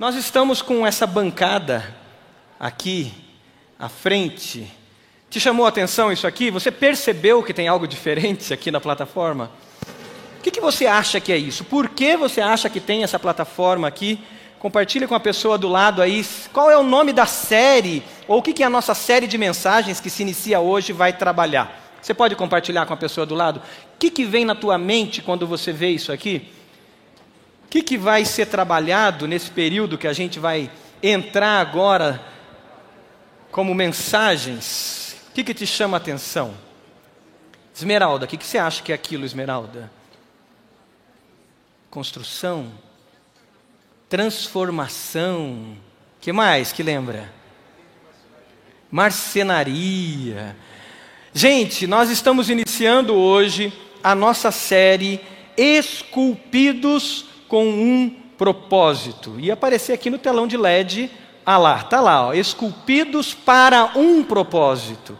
[0.00, 1.94] Nós estamos com essa bancada
[2.58, 3.12] aqui
[3.78, 4.66] à frente.
[5.28, 6.50] Te chamou a atenção isso aqui?
[6.50, 9.50] Você percebeu que tem algo diferente aqui na plataforma?
[10.38, 11.64] O que, que você acha que é isso?
[11.64, 14.18] Por que você acha que tem essa plataforma aqui?
[14.58, 18.42] Compartilhe com a pessoa do lado aí qual é o nome da série, ou o
[18.42, 21.78] que, que a nossa série de mensagens que se inicia hoje vai trabalhar.
[22.00, 23.58] Você pode compartilhar com a pessoa do lado?
[23.58, 26.50] O que, que vem na tua mente quando você vê isso aqui?
[27.70, 30.68] Que, que vai ser trabalhado nesse período que a gente vai
[31.00, 32.20] entrar agora
[33.52, 35.16] como mensagens?
[35.30, 36.52] O que, que te chama a atenção?
[37.72, 39.88] Esmeralda, o que, que você acha que é aquilo, Esmeralda?
[41.88, 42.72] Construção,
[44.08, 45.76] transformação,
[46.20, 47.32] que mais que lembra?
[48.90, 50.56] Marcenaria.
[51.32, 55.20] Gente, nós estamos iniciando hoje a nossa série
[55.56, 59.34] Esculpidos com um propósito.
[59.38, 61.10] E aparecer aqui no telão de LED,
[61.44, 65.18] ah lá, tá lá, ó, esculpidos para um propósito.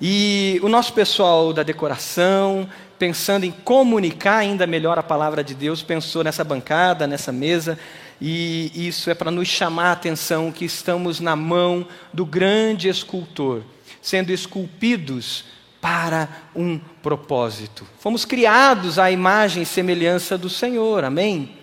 [0.00, 2.68] E o nosso pessoal da decoração,
[2.98, 7.76] pensando em comunicar ainda melhor a palavra de Deus, pensou nessa bancada, nessa mesa,
[8.20, 13.62] e isso é para nos chamar a atenção que estamos na mão do grande escultor,
[14.00, 15.44] sendo esculpidos
[15.80, 17.84] para um propósito.
[17.98, 21.55] Fomos criados à imagem e semelhança do Senhor, amém?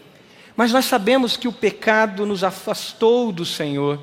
[0.56, 4.00] Mas nós sabemos que o pecado nos afastou do Senhor.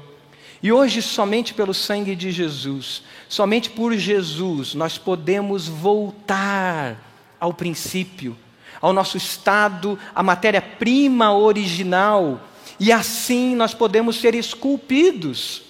[0.62, 6.98] E hoje, somente pelo sangue de Jesus, somente por Jesus, nós podemos voltar
[7.39, 8.37] ao princípio,
[8.81, 12.41] ao nosso estado, à matéria-prima original,
[12.78, 15.62] e assim nós podemos ser esculpidos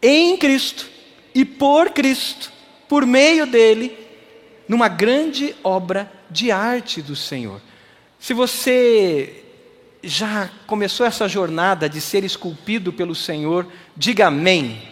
[0.00, 0.88] em Cristo
[1.34, 2.52] e por Cristo
[2.88, 3.96] por meio dele,
[4.68, 7.58] numa grande obra de arte do Senhor.
[8.20, 9.41] Se você
[10.02, 14.82] já começou essa jornada de ser esculpido pelo Senhor, diga amém.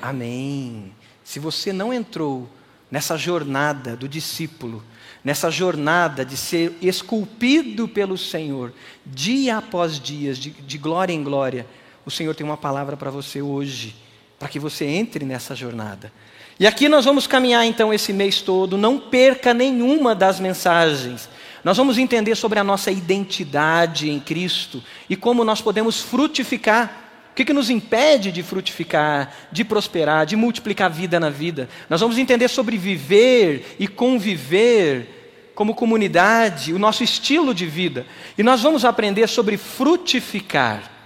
[0.00, 0.92] Amém.
[1.24, 2.48] Se você não entrou
[2.90, 4.82] nessa jornada do discípulo,
[5.22, 8.72] nessa jornada de ser esculpido pelo Senhor,
[9.04, 11.66] dia após dia, de, de glória em glória,
[12.06, 13.94] o Senhor tem uma palavra para você hoje,
[14.38, 16.12] para que você entre nessa jornada.
[16.58, 21.28] E aqui nós vamos caminhar então esse mês todo, não perca nenhuma das mensagens.
[21.64, 27.08] Nós vamos entender sobre a nossa identidade em Cristo e como nós podemos frutificar.
[27.32, 31.68] O que, que nos impede de frutificar, de prosperar, de multiplicar vida na vida?
[31.88, 38.06] Nós vamos entender sobre viver e conviver como comunidade, o nosso estilo de vida.
[38.36, 41.00] E nós vamos aprender sobre frutificar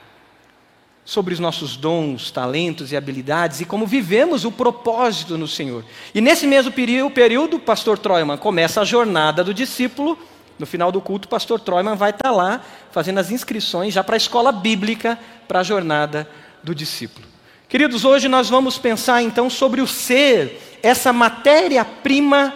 [1.05, 5.85] sobre os nossos dons, talentos e habilidades e como vivemos o propósito no Senhor.
[6.15, 10.19] E nesse mesmo período, pastor Troiman começa a jornada do discípulo.
[10.59, 12.61] No final do culto, o pastor Troiman vai estar lá
[12.93, 16.29] fazendo as inscrições já para a escola bíblica, para a jornada
[16.63, 17.27] do discípulo.
[17.69, 22.55] Queridos, hoje nós vamos pensar então sobre o ser, essa matéria-prima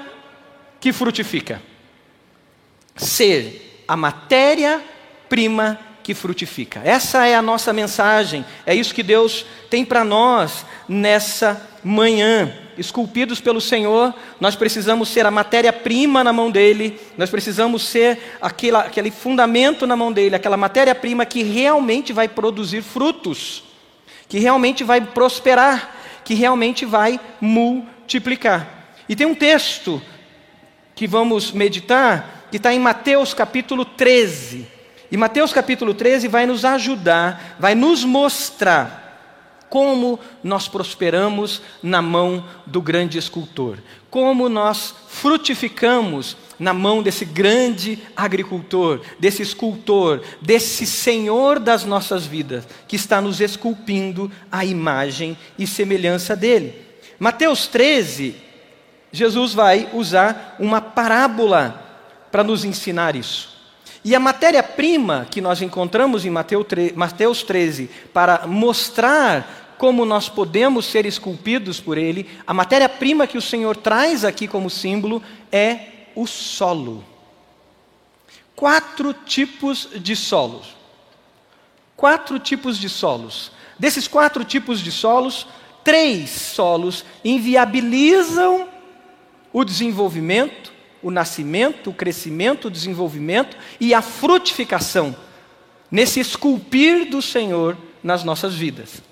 [0.81, 1.60] que frutifica.
[2.94, 6.81] Ser a matéria-prima que frutifica.
[6.84, 12.67] Essa é a nossa mensagem, é isso que Deus tem para nós nessa manhã.
[12.78, 18.80] Esculpidos pelo Senhor, nós precisamos ser a matéria-prima na mão dEle, nós precisamos ser aquela,
[18.80, 23.64] aquele fundamento na mão dEle, aquela matéria-prima que realmente vai produzir frutos,
[24.28, 28.94] que realmente vai prosperar, que realmente vai multiplicar.
[29.08, 30.00] E tem um texto
[30.94, 34.68] que vamos meditar, que está em Mateus capítulo 13.
[35.10, 39.07] E Mateus capítulo 13 vai nos ajudar, vai nos mostrar
[39.68, 43.78] como nós prosperamos na mão do grande escultor,
[44.10, 52.66] como nós frutificamos na mão desse grande agricultor, desse escultor, desse Senhor das nossas vidas,
[52.86, 56.74] que está nos esculpindo a imagem e semelhança dele.
[57.18, 58.34] Mateus 13,
[59.12, 61.84] Jesus vai usar uma parábola
[62.30, 63.57] para nos ensinar isso.
[64.04, 71.06] E a matéria-prima que nós encontramos em Mateus 13 para mostrar como nós podemos ser
[71.06, 75.22] esculpidos por Ele, a matéria-prima que o Senhor traz aqui como símbolo
[75.52, 75.81] é
[76.17, 77.05] o solo.
[78.56, 80.76] Quatro tipos de solos.
[81.96, 83.52] Quatro tipos de solos.
[83.78, 85.46] Desses quatro tipos de solos,
[85.84, 88.69] três solos inviabilizam
[89.52, 90.72] o desenvolvimento,
[91.02, 95.14] o nascimento, o crescimento, o desenvolvimento e a frutificação
[95.90, 99.02] nesse esculpir do Senhor nas nossas vidas.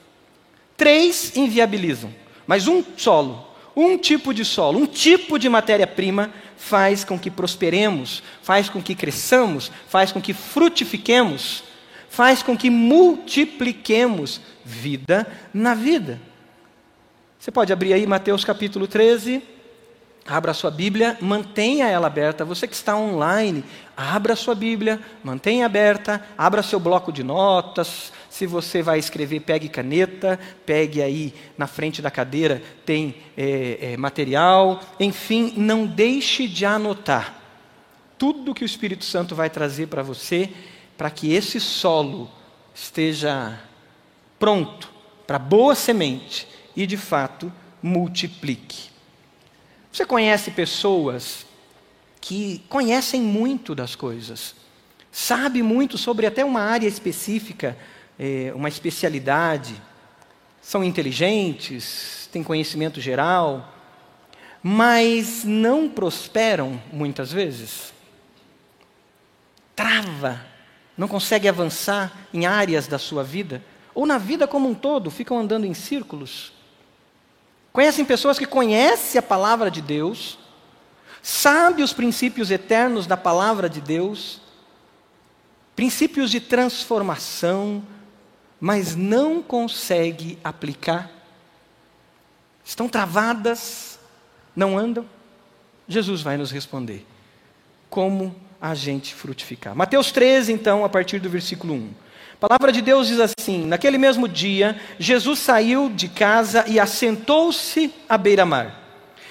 [0.77, 2.13] Três inviabilizam,
[2.47, 8.23] mas um solo, um tipo de solo, um tipo de matéria-prima faz com que prosperemos,
[8.43, 11.65] faz com que cresçamos, faz com que frutifiquemos,
[12.09, 16.21] faz com que multipliquemos vida na vida.
[17.39, 19.43] Você pode abrir aí Mateus capítulo 13.
[20.27, 22.45] Abra sua Bíblia, mantenha ela aberta.
[22.45, 23.63] Você que está online,
[23.97, 28.13] abra sua Bíblia, mantenha aberta, abra seu bloco de notas.
[28.29, 33.97] Se você vai escrever, pegue caneta, pegue aí na frente da cadeira, tem é, é,
[33.97, 34.81] material.
[34.99, 37.41] Enfim, não deixe de anotar
[38.19, 40.51] tudo que o Espírito Santo vai trazer para você,
[40.99, 42.29] para que esse solo
[42.75, 43.61] esteja
[44.39, 44.91] pronto
[45.27, 47.53] para boa semente e de fato
[47.83, 48.96] multiplique.
[49.97, 51.47] Você conhece pessoas
[52.21, 54.55] que conhecem muito das coisas,
[55.11, 57.75] sabe muito sobre até uma área específica,
[58.19, 59.75] é, uma especialidade,
[60.61, 63.73] são inteligentes, têm conhecimento geral,
[64.63, 67.95] mas não prosperam muitas vezes.
[69.75, 70.45] Trava,
[70.95, 73.65] não consegue avançar em áreas da sua vida,
[73.95, 76.53] ou na vida como um todo, ficam andando em círculos.
[77.77, 80.39] Conhecem pessoas que conhecem a palavra de Deus,
[81.23, 84.41] sabem os princípios eternos da palavra de Deus,
[85.75, 87.85] princípios de transformação,
[88.59, 91.11] mas não conseguem aplicar.
[92.65, 93.99] Estão travadas,
[94.57, 95.07] não andam.
[95.87, 97.07] Jesus vai nos responder.
[97.91, 99.77] Como a gente frutificar?
[99.77, 102.06] Mateus 13, então, a partir do versículo 1.
[102.37, 107.91] A palavra de Deus diz assim: Naquele mesmo dia, Jesus saiu de casa e assentou-se
[108.07, 108.79] à beira-mar.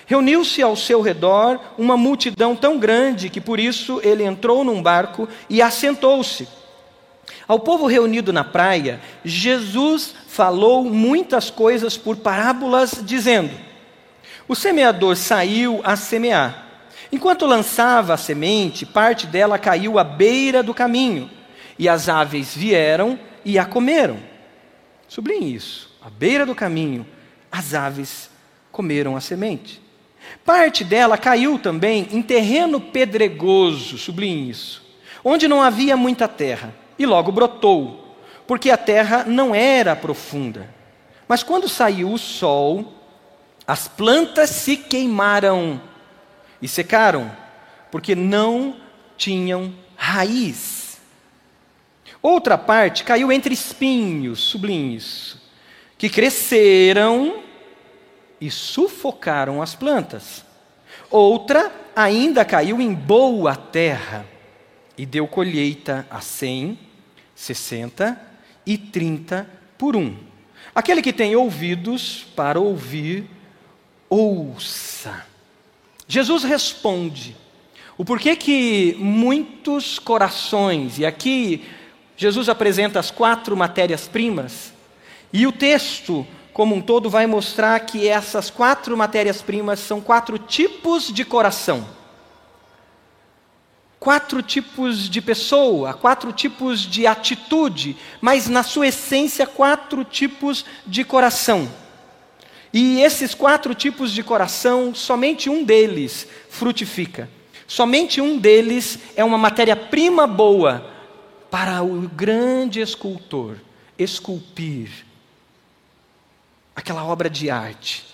[0.08, 5.30] Reuniu-se ao seu redor uma multidão tão grande que por isso ele entrou num barco
[5.48, 6.48] e assentou-se.
[7.48, 13.52] Ao povo reunido na praia, Jesus falou muitas coisas por parábolas, dizendo:
[14.48, 16.64] O semeador saiu a semear.
[17.12, 21.30] Enquanto lançava a semente, parte dela caiu à beira do caminho
[21.78, 24.18] e as aves vieram e a comeram.
[25.08, 25.94] Sublinhe isso.
[26.02, 27.06] À beira do caminho,
[27.52, 28.30] as aves
[28.72, 29.82] comeram a semente.
[30.44, 34.84] Parte dela caiu também em terreno pedregoso, sublinhe isso,
[35.24, 38.18] onde não havia muita terra, e logo brotou,
[38.48, 40.70] porque a terra não era profunda.
[41.28, 42.94] Mas quando saiu o sol,
[43.68, 45.82] as plantas se queimaram
[46.62, 47.32] e secaram,
[47.92, 48.76] porque não
[49.18, 50.75] tinham raiz.
[52.28, 55.38] Outra parte caiu entre espinhos, sublinhos,
[55.96, 57.44] que cresceram
[58.42, 60.44] e sufocaram as plantas.
[61.12, 64.26] Outra ainda caiu em boa terra
[64.98, 66.80] e deu colheita a cem,
[67.36, 68.20] sessenta
[68.66, 70.18] e trinta por um.
[70.74, 73.30] Aquele que tem ouvidos para ouvir,
[74.10, 75.28] ouça.
[76.08, 77.38] Jesus responde
[77.96, 81.64] o porquê que muitos corações, e aqui
[82.18, 84.74] Jesus apresenta as quatro matérias-primas,
[85.34, 91.12] e o texto, como um todo, vai mostrar que essas quatro matérias-primas são quatro tipos
[91.12, 91.86] de coração.
[94.00, 101.04] Quatro tipos de pessoa, quatro tipos de atitude, mas na sua essência, quatro tipos de
[101.04, 101.70] coração.
[102.72, 107.30] E esses quatro tipos de coração, somente um deles frutifica.
[107.68, 110.95] Somente um deles é uma matéria-prima boa
[111.50, 113.58] para o grande escultor
[113.98, 115.06] esculpir
[116.76, 118.06] aquela obra de arte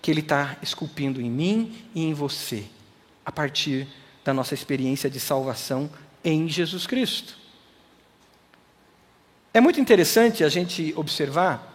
[0.00, 2.64] que ele está esculpindo em mim e em você,
[3.24, 3.86] a partir
[4.24, 5.90] da nossa experiência de salvação
[6.24, 7.36] em Jesus Cristo.
[9.52, 11.66] É muito interessante a gente observar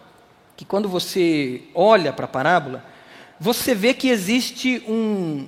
[0.56, 2.84] que quando você olha para a parábola,
[3.38, 5.46] você vê que existe um,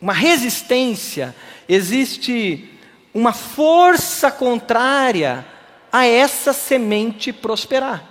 [0.00, 1.34] uma resistência,
[1.68, 2.69] existe
[3.12, 5.44] uma força contrária
[5.92, 8.04] a essa semente prosperar.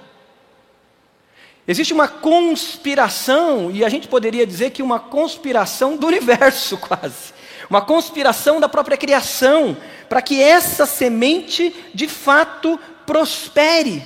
[1.68, 7.34] Existe uma conspiração, e a gente poderia dizer que uma conspiração do universo, quase.
[7.70, 9.78] Uma conspiração da própria criação,
[10.10, 14.04] para que essa semente de fato prospere.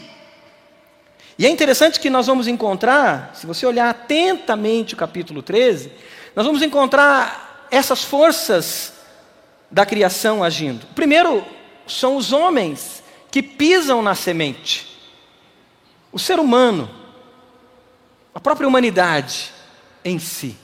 [1.40, 5.92] E é interessante que nós vamos encontrar, se você olhar atentamente o capítulo 13,
[6.36, 8.93] nós vamos encontrar essas forças
[9.74, 10.86] da criação agindo.
[10.94, 11.44] Primeiro,
[11.88, 14.88] são os homens que pisam na semente.
[16.12, 16.88] O ser humano,
[18.36, 19.52] a própria humanidade
[20.06, 20.56] em si.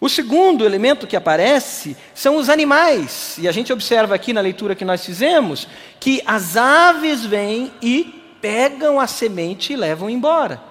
[0.00, 3.36] O segundo elemento que aparece são os animais.
[3.38, 5.66] E a gente observa aqui na leitura que nós fizemos
[5.98, 10.62] que as aves vêm e pegam a semente e levam embora.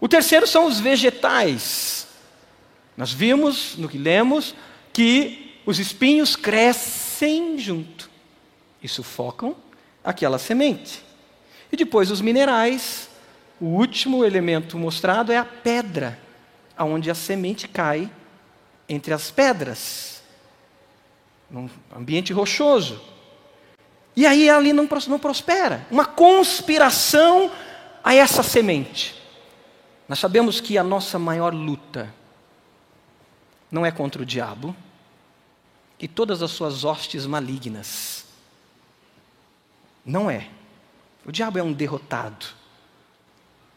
[0.00, 2.08] O terceiro são os vegetais.
[2.96, 4.52] Nós vimos no que lemos
[4.96, 8.08] que os espinhos crescem junto
[8.82, 9.54] e sufocam
[10.02, 11.04] aquela semente.
[11.70, 13.10] E depois os minerais,
[13.60, 16.18] o último elemento mostrado é a pedra,
[16.74, 18.10] aonde a semente cai
[18.88, 20.22] entre as pedras,
[21.50, 22.98] num ambiente rochoso.
[24.16, 25.86] E aí ali não, não prospera.
[25.90, 27.52] Uma conspiração
[28.02, 29.14] a essa semente.
[30.08, 32.10] Nós sabemos que a nossa maior luta
[33.70, 34.74] não é contra o diabo
[35.98, 38.26] e todas as suas hostes malignas.
[40.04, 40.48] Não é.
[41.24, 42.46] O diabo é um derrotado.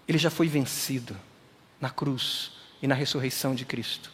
[0.08, 1.18] Ele já foi vencido
[1.80, 4.12] na cruz e na ressurreição de Cristo.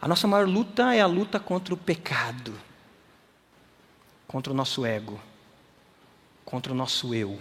[0.00, 2.54] A nossa maior luta é a luta contra o pecado,
[4.26, 5.20] contra o nosso ego,
[6.44, 7.38] contra o nosso eu,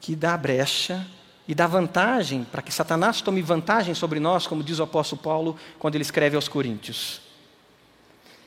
[0.00, 1.06] que dá brecha
[1.46, 5.58] e dá vantagem para que Satanás tome vantagem sobre nós, como diz o apóstolo Paulo
[5.78, 7.25] quando ele escreve aos Coríntios.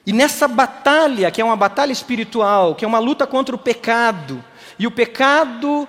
[0.10, 4.44] E nessa batalha, que é uma batalha espiritual, que é uma luta contra o pecado,
[4.80, 5.88] e o pecado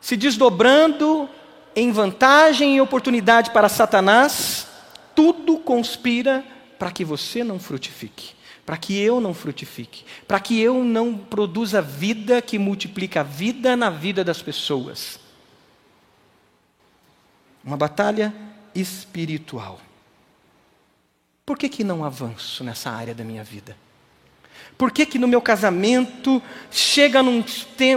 [0.00, 1.28] se desdobrando
[1.74, 4.68] em vantagem e oportunidade para Satanás,
[5.12, 6.44] tudo conspira
[6.78, 11.82] para que você não frutifique, para que eu não frutifique, para que eu não produza
[11.82, 15.18] vida que multiplica a vida na vida das pessoas.
[17.64, 18.32] Uma batalha
[18.72, 19.80] espiritual.
[21.46, 23.76] Por que, que não avanço nessa área da minha vida?
[24.76, 27.44] Por que, que no meu casamento chega num,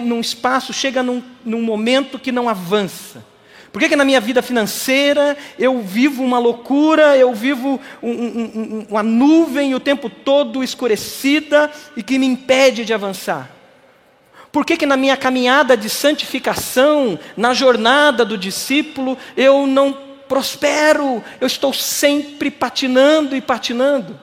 [0.04, 3.26] num espaço, chega num, num momento que não avança?
[3.72, 8.86] Por que, que na minha vida financeira eu vivo uma loucura, eu vivo um, um,
[8.88, 13.50] uma nuvem o tempo todo escurecida e que me impede de avançar?
[14.52, 21.24] Por que, que na minha caminhada de santificação, na jornada do discípulo, eu não prospero,
[21.42, 24.18] eu estou sempre patinando e patinando?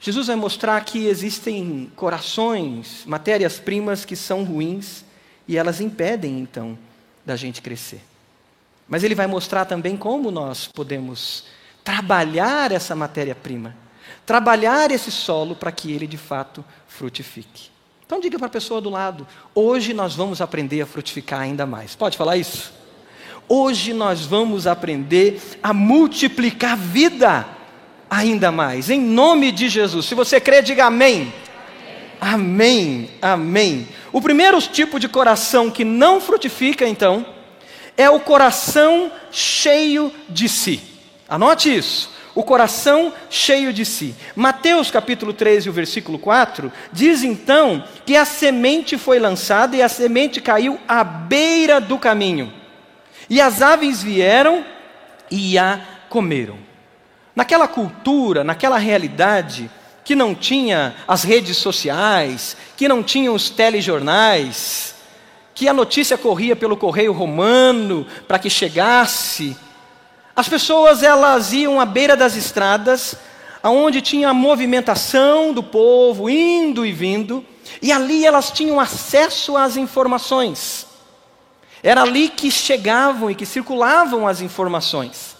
[0.00, 5.04] Jesus vai mostrar que existem corações, matérias-primas que são ruins
[5.46, 6.78] e elas impedem então
[7.24, 8.00] da gente crescer.
[8.88, 11.44] Mas ele vai mostrar também como nós podemos
[11.82, 13.76] trabalhar essa matéria-prima,
[14.24, 17.75] trabalhar esse solo para que ele de fato frutifique.
[18.06, 21.96] Então diga para a pessoa do lado: hoje nós vamos aprender a frutificar ainda mais.
[21.96, 22.72] Pode falar isso?
[23.48, 27.46] Hoje nós vamos aprender a multiplicar vida
[28.08, 30.06] ainda mais, em nome de Jesus.
[30.06, 31.32] Se você crê, diga amém.
[32.20, 33.88] Amém, amém.
[34.12, 37.26] O primeiro tipo de coração que não frutifica, então,
[37.96, 40.80] é o coração cheio de si.
[41.28, 42.10] Anote isso.
[42.36, 44.14] O coração cheio de si.
[44.36, 49.88] Mateus capítulo 13, o versículo 4, diz então que a semente foi lançada e a
[49.88, 52.52] semente caiu à beira do caminho.
[53.30, 54.62] E as aves vieram
[55.30, 56.58] e a comeram.
[57.34, 59.70] Naquela cultura, naquela realidade,
[60.04, 64.94] que não tinha as redes sociais, que não tinha os telejornais,
[65.54, 69.56] que a notícia corria pelo correio romano para que chegasse.
[70.36, 73.16] As pessoas elas iam à beira das estradas,
[73.62, 77.42] aonde tinha a movimentação do povo indo e vindo,
[77.80, 80.86] e ali elas tinham acesso às informações.
[81.82, 85.34] Era ali que chegavam e que circulavam as informações.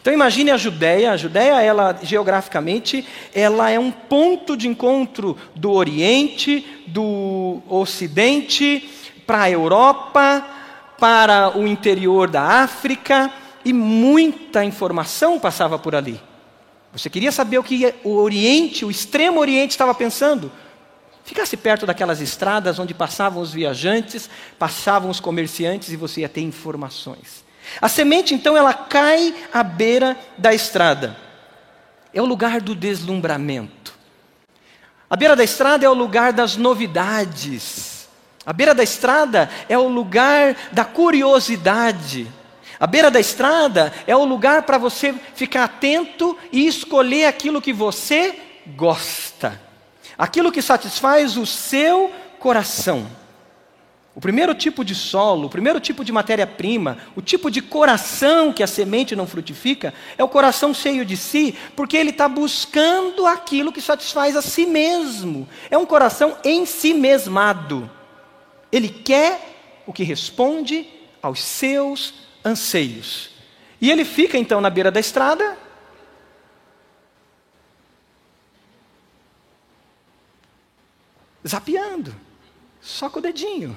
[0.00, 5.72] Então imagine a Judéia, a Judéia, ela geograficamente, ela é um ponto de encontro do
[5.72, 8.88] Oriente, do Ocidente,
[9.26, 10.46] para a Europa,
[11.00, 13.32] para o interior da África,
[13.66, 16.22] e muita informação passava por ali.
[16.92, 20.52] Você queria saber o que o Oriente, o extremo Oriente estava pensando?
[21.24, 26.42] Ficasse perto daquelas estradas onde passavam os viajantes, passavam os comerciantes e você ia ter
[26.42, 27.44] informações.
[27.82, 31.16] A semente, então, ela cai à beira da estrada.
[32.14, 33.94] É o lugar do deslumbramento.
[35.10, 38.08] A beira da estrada é o lugar das novidades.
[38.46, 42.28] A beira da estrada é o lugar da curiosidade.
[42.78, 47.72] A beira da estrada é o lugar para você ficar atento e escolher aquilo que
[47.72, 48.38] você
[48.76, 49.60] gosta,
[50.18, 53.06] aquilo que satisfaz o seu coração.
[54.14, 58.62] O primeiro tipo de solo, o primeiro tipo de matéria-prima, o tipo de coração que
[58.62, 63.70] a semente não frutifica, é o coração cheio de si, porque ele está buscando aquilo
[63.70, 65.46] que satisfaz a si mesmo.
[65.70, 67.90] É um coração em si mesmado.
[68.72, 70.88] Ele quer o que responde
[71.22, 73.30] aos seus anseios.
[73.80, 75.58] E ele fica então na beira da estrada,
[81.46, 82.14] zapeando,
[82.80, 83.76] só com o dedinho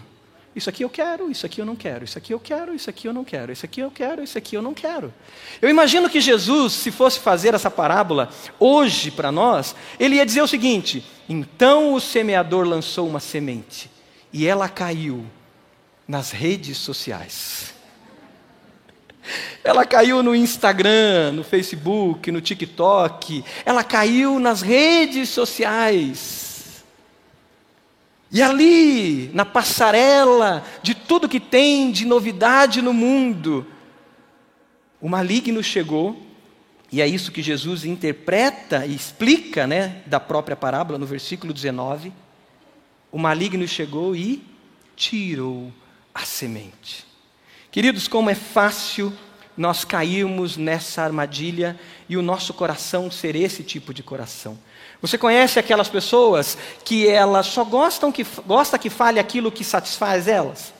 [0.55, 3.07] Isso aqui eu quero, isso aqui eu não quero, isso aqui eu quero, isso aqui
[3.07, 5.13] eu não quero, isso aqui eu quero, isso aqui eu não quero.
[5.61, 10.41] Eu imagino que Jesus, se fosse fazer essa parábola hoje para nós, ele ia dizer
[10.41, 13.89] o seguinte: então o semeador lançou uma semente
[14.33, 15.25] e ela caiu
[16.07, 17.78] nas redes sociais.
[19.63, 26.83] Ela caiu no Instagram, no Facebook, no TikTok, ela caiu nas redes sociais.
[28.31, 33.65] E ali, na passarela de tudo que tem de novidade no mundo,
[35.01, 36.21] o maligno chegou,
[36.91, 42.13] e é isso que Jesus interpreta e explica, né, da própria parábola no versículo 19.
[43.11, 44.43] O maligno chegou e
[44.95, 45.73] tirou
[46.13, 47.08] a semente.
[47.71, 49.13] Queridos, como é fácil
[49.55, 54.57] nós cairmos nessa armadilha e o nosso coração ser esse tipo de coração.
[54.99, 60.27] Você conhece aquelas pessoas que elas só gostam que gosta que fale aquilo que satisfaz
[60.27, 60.73] elas?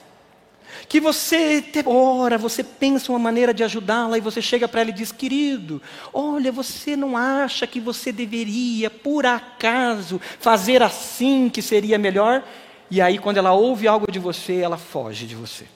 [0.88, 4.94] Que você ora, você pensa uma maneira de ajudá-la e você chega para ela e
[4.94, 5.80] diz: "Querido,
[6.12, 12.42] olha, você não acha que você deveria, por acaso, fazer assim que seria melhor?"
[12.90, 15.66] E aí quando ela ouve algo de você, ela foge de você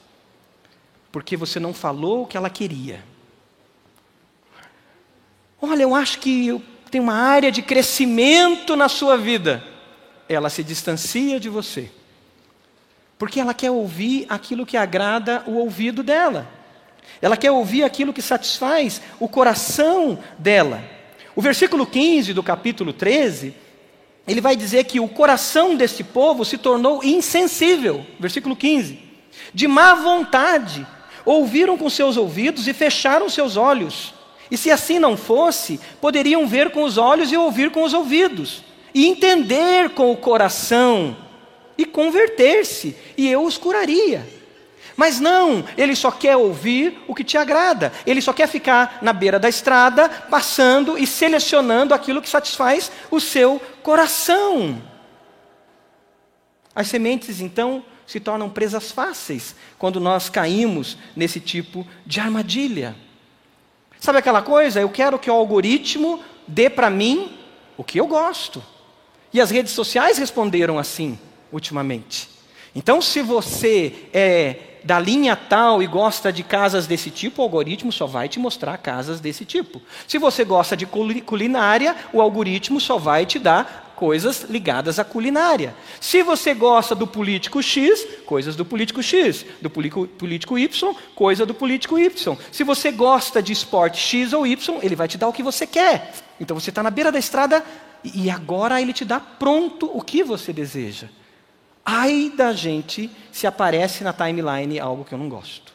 [1.15, 3.01] porque você não falou o que ela queria.
[5.61, 9.63] Olha, eu acho que tem uma área de crescimento na sua vida.
[10.27, 11.89] Ela se distancia de você.
[13.17, 16.51] Porque ela quer ouvir aquilo que agrada o ouvido dela.
[17.21, 20.83] Ela quer ouvir aquilo que satisfaz o coração dela.
[21.33, 23.55] O versículo 15 do capítulo 13,
[24.27, 28.05] ele vai dizer que o coração deste povo se tornou insensível.
[28.19, 28.99] Versículo 15.
[29.53, 30.85] De má vontade
[31.25, 34.13] ouviram com seus ouvidos e fecharam seus olhos.
[34.49, 38.63] E se assim não fosse, poderiam ver com os olhos e ouvir com os ouvidos,
[38.93, 41.17] e entender com o coração,
[41.77, 44.25] e converter-se, e eu os curaria.
[44.95, 49.11] Mas não, ele só quer ouvir o que te agrada, ele só quer ficar na
[49.11, 54.81] beira da estrada, passando e selecionando aquilo que satisfaz o seu coração.
[56.73, 62.95] As sementes, então, se tornam presas fáceis quando nós caímos nesse tipo de armadilha.
[63.99, 64.79] Sabe aquela coisa?
[64.79, 67.37] Eu quero que o algoritmo dê para mim
[67.77, 68.63] o que eu gosto.
[69.33, 71.17] E as redes sociais responderam assim,
[71.51, 72.29] ultimamente.
[72.73, 77.91] Então, se você é da linha tal e gosta de casas desse tipo, o algoritmo
[77.91, 79.81] só vai te mostrar casas desse tipo.
[80.07, 85.75] Se você gosta de culinária, o algoritmo só vai te dar coisas ligadas à culinária.
[85.99, 91.53] Se você gosta do político X, coisas do político X, do político Y, coisa do
[91.53, 92.37] político Y.
[92.51, 95.65] Se você gosta de esporte X ou Y, ele vai te dar o que você
[95.65, 96.13] quer.
[96.39, 97.63] Então você está na beira da estrada
[98.03, 101.07] e agora ele te dá pronto o que você deseja.
[101.83, 105.73] Ai da gente se aparece na timeline algo que eu não gosto.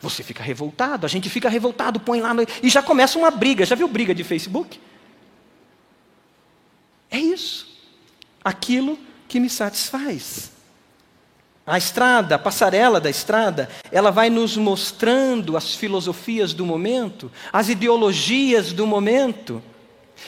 [0.00, 2.42] Você fica revoltado, a gente fica revoltado, põe lá no...
[2.62, 3.64] e já começa uma briga.
[3.64, 4.78] Já viu briga de Facebook?
[7.14, 7.68] É isso.
[8.44, 8.98] Aquilo
[9.28, 10.50] que me satisfaz.
[11.64, 17.68] A estrada, a passarela da estrada, ela vai nos mostrando as filosofias do momento, as
[17.68, 19.62] ideologias do momento.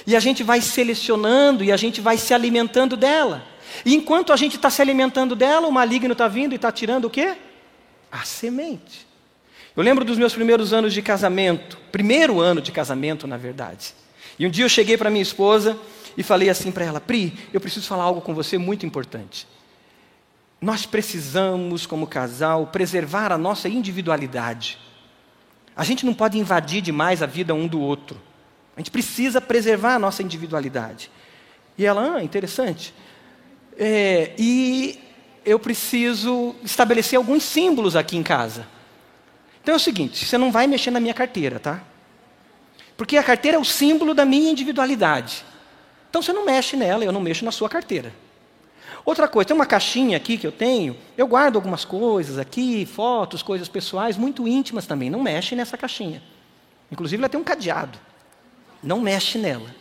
[0.07, 3.45] E a gente vai selecionando e a gente vai se alimentando dela.
[3.85, 7.07] E enquanto a gente está se alimentando dela, o maligno está vindo e está tirando
[7.07, 7.35] o quê?
[8.13, 9.09] A semente.
[9.77, 13.93] Eu lembro dos meus primeiros anos de casamento, primeiro ano de casamento, na verdade.
[14.39, 15.77] E um dia eu cheguei para minha esposa
[16.17, 19.47] e falei assim para ela: Pri, eu preciso falar algo com você muito importante.
[20.61, 24.79] Nós precisamos, como casal, preservar a nossa individualidade.
[25.77, 28.21] A gente não pode invadir demais a vida um do outro.
[28.75, 31.11] A gente precisa preservar a nossa individualidade.
[31.77, 32.95] E ela, ah, interessante.
[33.79, 34.99] É, e
[35.45, 38.67] eu preciso estabelecer alguns símbolos aqui em casa.
[39.63, 41.83] Então é o seguinte: você não vai mexer na minha carteira, tá?
[42.97, 45.45] Porque a carteira é o símbolo da minha individualidade.
[46.17, 48.11] Então você não mexe nela, eu não mexo na sua carteira.
[49.05, 53.43] Outra coisa, tem uma caixinha aqui que eu tenho, eu guardo algumas coisas aqui, fotos,
[53.43, 55.11] coisas pessoais, muito íntimas também.
[55.11, 56.23] Não mexe nessa caixinha.
[56.91, 57.99] Inclusive ela tem um cadeado.
[58.83, 59.75] Não mexe nela.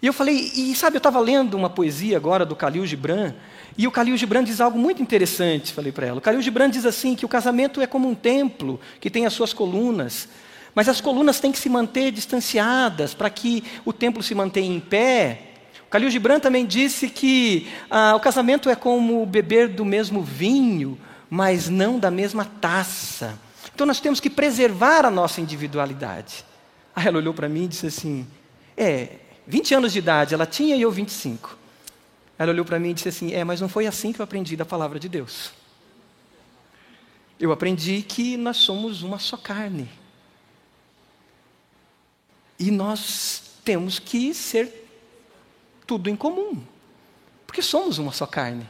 [0.00, 3.34] E eu falei, e sabe, eu estava lendo uma poesia agora do Khalil Gibran,
[3.76, 6.16] e o Khalil Gibran diz algo muito interessante, falei para ela.
[6.16, 9.34] O Khalil Gibran diz assim, que o casamento é como um templo, que tem as
[9.34, 10.30] suas colunas,
[10.74, 14.80] mas as colunas têm que se manter distanciadas para que o templo se mantenha em
[14.80, 15.42] pé.
[15.86, 20.98] O Khalil Gibran também disse que ah, o casamento é como beber do mesmo vinho,
[21.28, 23.38] mas não da mesma taça.
[23.74, 26.44] Então nós temos que preservar a nossa individualidade.
[26.94, 28.26] Aí ela olhou para mim e disse assim:
[28.76, 29.08] É,
[29.46, 31.58] 20 anos de idade ela tinha e eu 25.
[32.38, 34.56] Ela olhou para mim e disse assim: É, mas não foi assim que eu aprendi
[34.56, 35.52] da palavra de Deus.
[37.38, 39.88] Eu aprendi que nós somos uma só carne.
[42.60, 44.86] E nós temos que ser
[45.86, 46.62] tudo em comum,
[47.46, 48.68] porque somos uma só carne.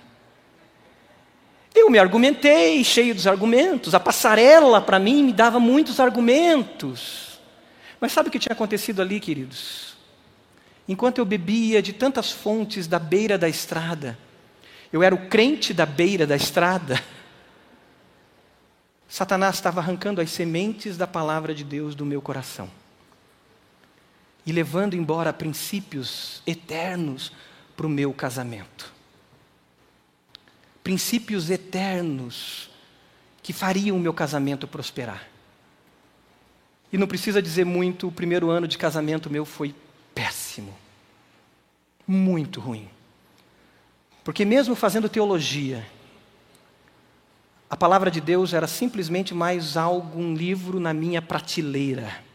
[1.74, 7.40] Eu me argumentei, cheio dos argumentos, a passarela para mim me dava muitos argumentos.
[8.00, 9.96] Mas sabe o que tinha acontecido ali, queridos?
[10.87, 14.16] Enquanto eu bebia de tantas fontes da beira da estrada,
[14.92, 17.03] eu era o crente da beira da estrada.
[19.09, 22.70] Satanás estava arrancando as sementes da palavra de Deus do meu coração
[24.50, 27.30] e levando embora princípios eternos
[27.76, 28.92] para o meu casamento.
[30.82, 32.68] Princípios eternos
[33.44, 35.28] que fariam o meu casamento prosperar.
[36.92, 39.72] E não precisa dizer muito, o primeiro ano de casamento meu foi
[40.12, 40.76] péssimo.
[42.04, 42.88] Muito ruim.
[44.24, 45.86] Porque mesmo fazendo teologia,
[47.70, 52.28] a palavra de Deus era simplesmente mais algum livro na minha prateleira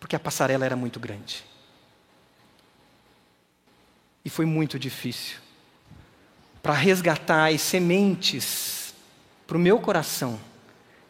[0.00, 1.44] porque a passarela era muito grande.
[4.24, 5.38] E foi muito difícil
[6.62, 8.94] para resgatar as sementes
[9.46, 10.40] para o meu coração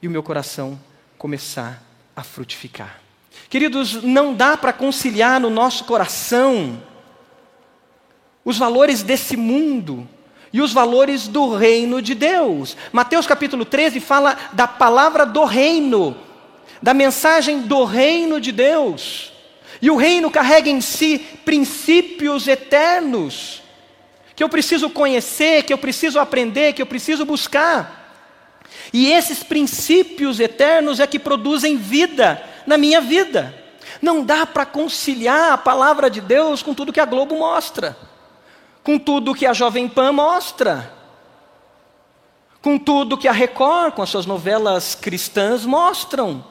[0.03, 0.79] e o meu coração
[1.17, 1.83] começar
[2.15, 3.01] a frutificar.
[3.49, 6.83] Queridos, não dá para conciliar no nosso coração
[8.45, 10.09] os valores desse mundo
[10.53, 12.77] e os valores do reino de Deus.
[12.93, 16.17] Mateus capítulo 13 fala da palavra do reino
[16.83, 19.33] da mensagem do reino de Deus.
[19.83, 23.63] E o reino carrega em si princípios eternos,
[24.37, 27.99] que eu preciso conhecer, que eu preciso aprender, que eu preciso buscar.
[28.93, 33.55] E esses princípios eternos é que produzem vida na minha vida.
[34.03, 37.97] Não dá para conciliar a palavra de Deus com tudo que a Globo mostra,
[38.83, 40.93] com tudo que a Jovem Pan mostra,
[42.63, 46.50] com tudo que a Record, com as suas novelas cristãs, mostram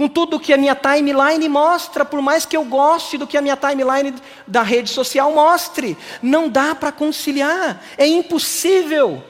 [0.00, 3.42] com tudo que a minha timeline mostra, por mais que eu goste do que a
[3.42, 4.14] minha timeline
[4.46, 5.94] da rede social mostre.
[6.22, 9.22] Não dá para conciliar, é impossível.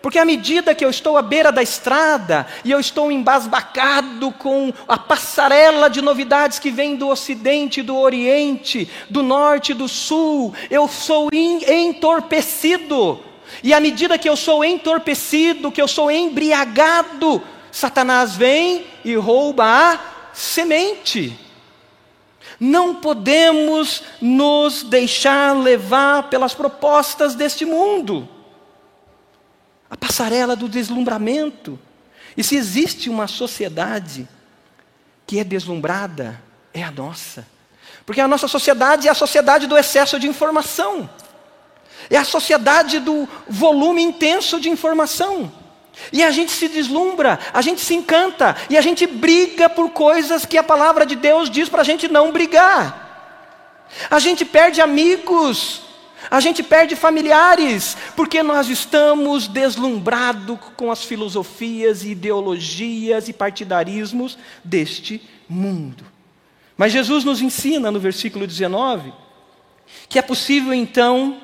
[0.00, 4.72] Porque à medida que eu estou à beira da estrada e eu estou embasbacado com
[4.88, 10.88] a passarela de novidades que vem do Ocidente, do Oriente, do Norte, do Sul, eu
[10.88, 13.20] sou entorpecido.
[13.62, 19.64] E à medida que eu sou entorpecido, que eu sou embriagado, Satanás vem e rouba
[19.66, 21.38] a semente.
[22.60, 28.28] Não podemos nos deixar levar pelas propostas deste mundo.
[29.88, 31.78] A passarela do deslumbramento.
[32.36, 34.28] E se existe uma sociedade
[35.26, 36.40] que é deslumbrada,
[36.72, 37.46] é a nossa.
[38.04, 41.08] Porque a nossa sociedade é a sociedade do excesso de informação.
[42.10, 45.50] É a sociedade do volume intenso de informação.
[46.12, 50.44] E a gente se deslumbra, a gente se encanta, e a gente briga por coisas
[50.44, 53.86] que a palavra de Deus diz para a gente não brigar.
[54.10, 55.82] A gente perde amigos,
[56.30, 65.22] a gente perde familiares, porque nós estamos deslumbrados com as filosofias, ideologias e partidarismos deste
[65.48, 66.04] mundo.
[66.76, 69.24] Mas Jesus nos ensina no versículo 19
[70.08, 71.40] que é possível então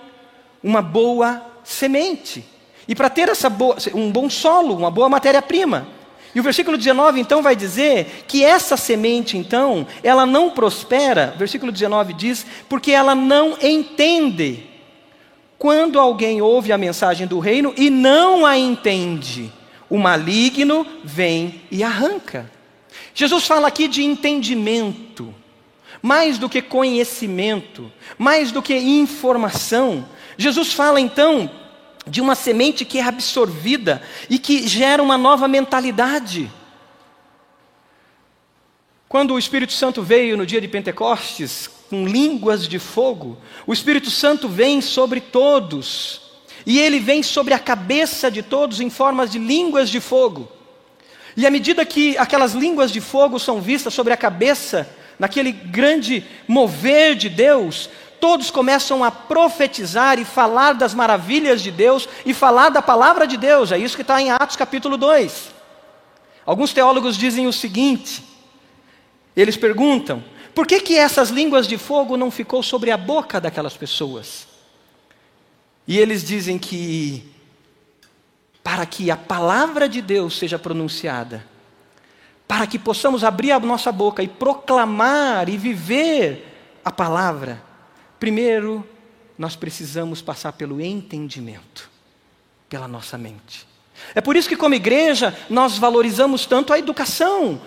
[0.62, 2.44] uma boa semente.
[2.90, 5.86] E para ter essa boa, um bom solo, uma boa matéria-prima.
[6.34, 11.70] E o versículo 19 então vai dizer que essa semente então, ela não prospera, versículo
[11.70, 14.64] 19 diz, porque ela não entende.
[15.56, 19.52] Quando alguém ouve a mensagem do reino e não a entende,
[19.88, 22.50] o maligno vem e arranca.
[23.14, 25.32] Jesus fala aqui de entendimento,
[26.02, 30.04] mais do que conhecimento, mais do que informação.
[30.36, 31.48] Jesus fala então
[32.10, 36.50] de uma semente que é absorvida e que gera uma nova mentalidade.
[39.08, 44.10] Quando o Espírito Santo veio no dia de Pentecostes, com línguas de fogo, o Espírito
[44.10, 46.20] Santo vem sobre todos,
[46.66, 50.48] e ele vem sobre a cabeça de todos em formas de línguas de fogo.
[51.36, 56.24] E à medida que aquelas línguas de fogo são vistas sobre a cabeça, naquele grande
[56.46, 57.88] mover de Deus,
[58.20, 63.36] todos começam a profetizar e falar das maravilhas de Deus e falar da palavra de
[63.36, 63.72] Deus.
[63.72, 65.50] É isso que está em Atos capítulo 2.
[66.44, 68.24] Alguns teólogos dizem o seguinte:
[69.34, 70.22] eles perguntam,
[70.54, 74.46] por que, que essas línguas de fogo não ficou sobre a boca daquelas pessoas?
[75.86, 77.32] E eles dizem que
[78.62, 81.44] para que a palavra de Deus seja pronunciada,
[82.46, 87.69] para que possamos abrir a nossa boca e proclamar e viver a palavra,
[88.20, 88.86] Primeiro,
[89.38, 91.90] nós precisamos passar pelo entendimento,
[92.68, 93.66] pela nossa mente.
[94.14, 97.58] É por isso que, como igreja, nós valorizamos tanto a educação,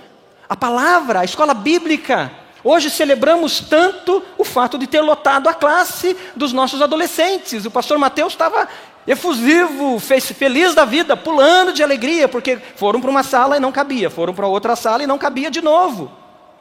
[0.48, 2.32] a palavra, a escola bíblica.
[2.64, 7.66] Hoje celebramos tanto o fato de ter lotado a classe dos nossos adolescentes.
[7.66, 8.70] O pastor Mateus estava
[9.08, 14.10] efusivo, feliz da vida, pulando de alegria, porque foram para uma sala e não cabia,
[14.10, 16.12] foram para outra sala e não cabia de novo.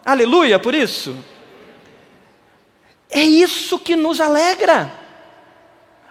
[0.02, 1.14] Aleluia por isso.
[3.12, 4.90] É isso que nos alegra.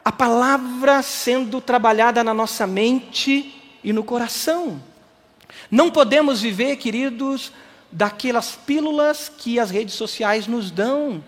[0.06, 4.80] A palavra sendo trabalhada na nossa mente e no coração.
[5.70, 7.52] Não podemos viver, queridos,
[7.92, 11.24] daquelas pílulas que as redes sociais nos dão.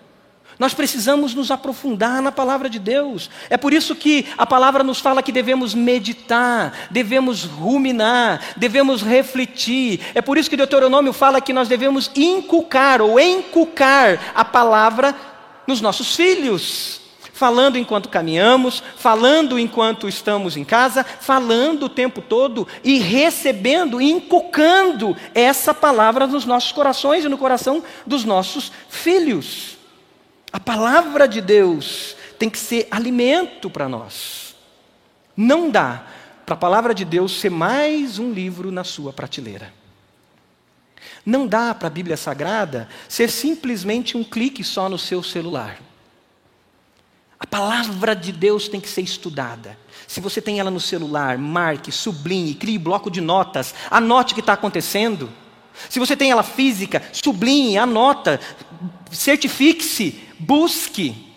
[0.60, 3.30] Nós precisamos nos aprofundar na palavra de Deus.
[3.50, 10.00] É por isso que a palavra nos fala que devemos meditar, devemos ruminar, devemos refletir.
[10.14, 15.33] É por isso que Deuteronômio fala que nós devemos inculcar ou encucar a palavra
[15.68, 22.68] nos nossos filhos falando enquanto caminhamos, falando enquanto estamos em casa, falando o tempo todo
[22.84, 29.78] e recebendo, inculcando essa palavra nos nossos corações e no coração dos nossos filhos.
[30.54, 34.56] A palavra de Deus tem que ser alimento para nós.
[35.36, 36.04] Não dá
[36.46, 39.74] para a palavra de Deus ser mais um livro na sua prateleira.
[41.26, 45.80] Não dá para a Bíblia Sagrada ser simplesmente um clique só no seu celular.
[47.44, 49.78] A palavra de Deus tem que ser estudada.
[50.08, 54.40] Se você tem ela no celular, marque, sublinhe, crie bloco de notas, anote o que
[54.40, 55.30] está acontecendo.
[55.90, 58.40] Se você tem ela física, sublinhe, anota,
[59.12, 61.34] certifique-se, busque.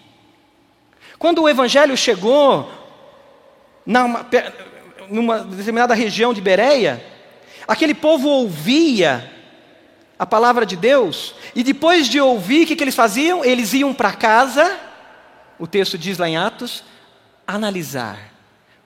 [1.19, 2.71] Quando o Evangelho chegou
[3.85, 4.27] numa,
[5.11, 7.05] numa determinada região de Bereia,
[7.67, 9.33] aquele povo ouvia
[10.19, 13.45] a palavra de Deus, e depois de ouvir, o que, que eles faziam?
[13.45, 14.87] Eles iam para casa
[15.59, 16.85] o texto diz lá em Atos,
[17.47, 18.33] analisar,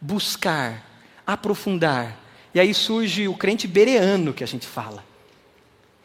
[0.01, 0.85] buscar,
[1.27, 2.17] aprofundar.
[2.55, 5.05] E aí surge o crente bereano que a gente fala.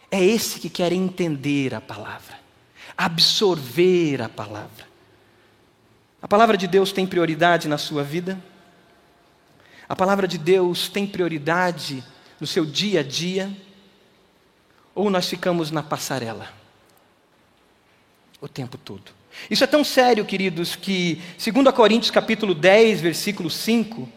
[0.09, 2.39] É esse que quer entender a palavra,
[2.97, 4.85] absorver a palavra.
[6.21, 8.41] A palavra de Deus tem prioridade na sua vida?
[9.87, 12.03] A palavra de Deus tem prioridade
[12.39, 13.55] no seu dia a dia?
[14.95, 16.47] Ou nós ficamos na passarela
[18.39, 19.11] o tempo todo?
[19.51, 24.07] Isso é tão sério, queridos, que 2 Coríntios capítulo 10, versículo 5,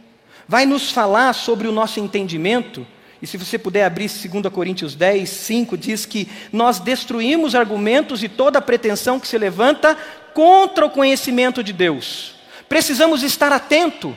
[0.47, 2.87] vai nos falar sobre o nosso entendimento.
[3.21, 8.29] E se você puder abrir 2 Coríntios 10, 5, diz que nós destruímos argumentos e
[8.29, 9.99] toda pretensão que se levanta
[10.33, 12.37] contra o conhecimento de Deus.
[12.69, 14.17] Precisamos estar atento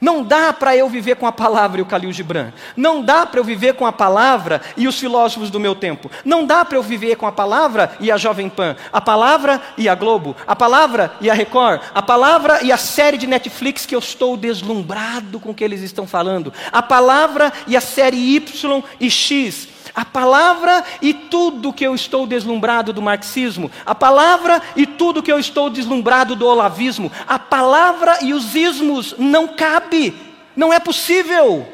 [0.00, 2.52] não dá para eu viver com a palavra e o Khalil Gibran.
[2.76, 6.10] Não dá para eu viver com a palavra e os filósofos do meu tempo.
[6.24, 8.76] Não dá para eu viver com a palavra e a Jovem Pan.
[8.92, 10.36] A palavra e a Globo.
[10.46, 11.80] A palavra e a Record.
[11.94, 15.80] A palavra e a série de Netflix que eu estou deslumbrado com o que eles
[15.80, 16.52] estão falando.
[16.72, 22.26] A palavra e a série Y e X a palavra e tudo que eu estou
[22.26, 28.18] deslumbrado do marxismo, a palavra e tudo que eu estou deslumbrado do olavismo, a palavra
[28.20, 30.12] e os ismos não cabe,
[30.56, 31.68] não é possível.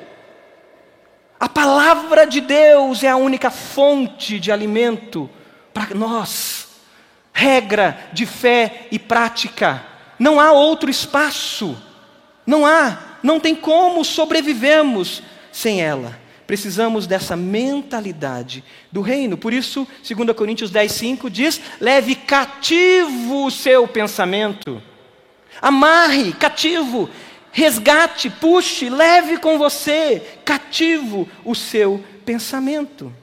[1.39, 5.31] A palavra de Deus é a única fonte de alimento
[5.73, 6.69] para nós,
[7.33, 9.83] regra de fé e prática.
[10.19, 11.75] Não há outro espaço,
[12.47, 16.20] não há, não tem como sobrevivemos sem ela.
[16.51, 19.39] Precisamos dessa mentalidade do reino.
[19.39, 24.83] Por isso, 2 Coríntios 10, 5 diz: leve cativo o seu pensamento.
[25.63, 27.09] Amarre, cativo,
[27.53, 33.15] resgate, puxe, leve com você, cativo o seu pensamento.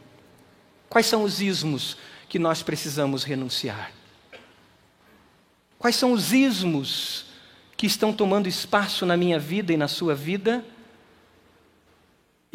[0.88, 1.98] Quais são os ismos
[2.30, 3.92] que nós precisamos renunciar?
[5.78, 7.26] Quais são os ismos
[7.76, 10.64] que estão tomando espaço na minha vida e na sua vida?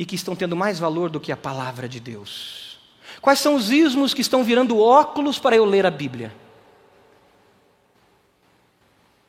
[0.02, 2.76] E que estão tendo mais valor do que a palavra de Deus?
[3.20, 6.34] Quais são os ismos que estão virando óculos para eu ler a Bíblia?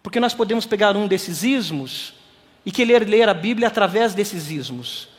[0.02, 2.16] Porque nós podemos pegar um desses ismos
[2.66, 5.10] e querer ler a Bíblia através desses ismos.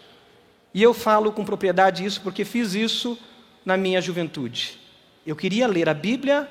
[0.74, 3.16] E eu falo com propriedade isso porque fiz isso
[3.64, 4.76] na minha juventude.
[5.24, 6.50] Eu queria ler a Bíblia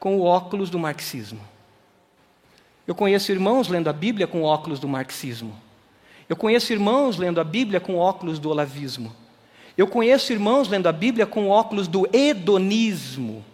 [0.00, 1.40] com o óculos do marxismo.
[2.84, 5.56] Eu conheço irmãos lendo a Bíblia com o óculos do marxismo.
[6.30, 9.12] Eu conheço irmãos lendo a Bíblia com óculos do olavismo.
[9.76, 13.44] Eu conheço irmãos lendo a Bíblia com óculos do hedonismo.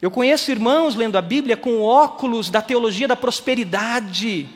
[0.00, 4.48] Eu conheço irmãos lendo a Bíblia com óculos da teologia da prosperidade.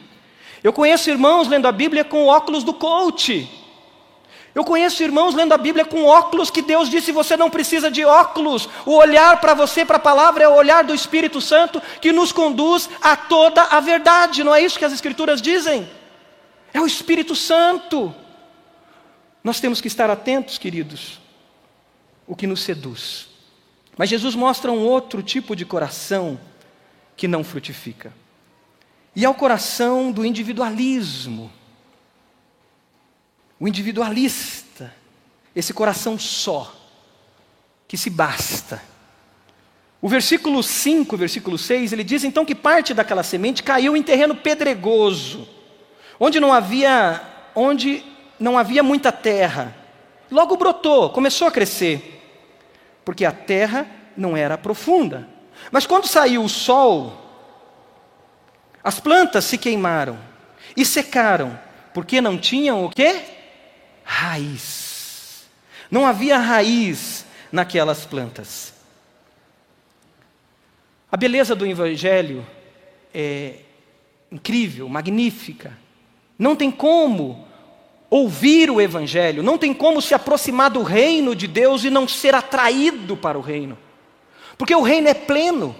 [0.61, 3.49] Eu conheço irmãos lendo a Bíblia com óculos do coach.
[4.53, 8.05] Eu conheço irmãos lendo a Bíblia com óculos que Deus disse: você não precisa de
[8.05, 8.69] óculos.
[8.85, 12.33] O olhar para você, para a palavra, é o olhar do Espírito Santo que nos
[12.33, 14.43] conduz a toda a verdade.
[14.43, 15.89] Não é isso que as Escrituras dizem?
[16.77, 18.15] É o Espírito Santo.
[19.43, 21.19] Nós temos que estar atentos, queridos,
[22.27, 23.29] o que nos seduz.
[23.97, 26.39] Mas Jesus mostra um outro tipo de coração
[27.17, 28.13] que não frutifica.
[29.15, 31.51] E é o coração do individualismo.
[33.59, 34.95] O individualista,
[35.55, 36.77] esse coração só,
[37.89, 38.83] que se basta.
[40.03, 44.37] O versículo 5, versículo 6, ele diz então que parte daquela semente caiu em terreno
[44.37, 45.56] pedregoso,
[46.19, 47.21] onde não havia,
[47.55, 48.05] onde
[48.39, 49.75] não havia muita terra.
[50.31, 52.23] Logo brotou, começou a crescer,
[53.05, 55.29] porque a terra não era profunda.
[55.71, 57.23] Mas quando saiu o sol,
[58.83, 60.19] as plantas se queimaram
[60.77, 61.59] e secaram,
[61.93, 63.21] porque não tinham o quê?
[64.05, 65.47] Raiz.
[65.91, 68.75] Não havia raiz naquelas plantas.
[71.11, 72.47] A beleza do Evangelho
[73.15, 73.61] é
[74.31, 75.73] incrível, magnífica.
[76.39, 77.47] Não tem como
[78.09, 82.35] ouvir o Evangelho, não tem como se aproximar do reino de Deus e não ser
[82.35, 83.77] atraído para o reino.
[84.57, 85.75] Porque o reino é pleno,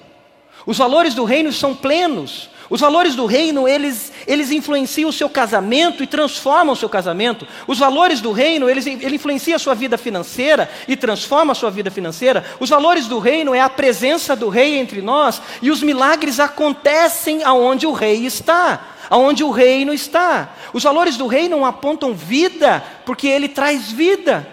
[0.67, 5.29] os valores do reino são plenos, os valores do reino, eles, eles influenciam o seu
[5.29, 7.47] casamento e transformam o seu casamento.
[7.67, 11.71] Os valores do reino, eles, ele influencia a sua vida financeira e transforma a sua
[11.71, 12.45] vida financeira.
[12.59, 17.45] Os valores do reino é a presença do rei entre nós e os milagres acontecem
[17.45, 20.55] aonde o rei está, aonde o reino está.
[20.73, 24.49] Os valores do reino apontam vida, porque ele traz vida.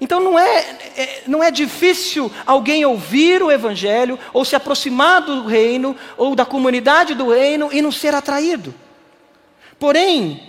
[0.00, 0.58] Então não é,
[0.96, 6.46] é, não é difícil alguém ouvir o Evangelho, ou se aproximar do reino, ou da
[6.46, 8.74] comunidade do reino, e não ser atraído.
[9.78, 10.42] Porém,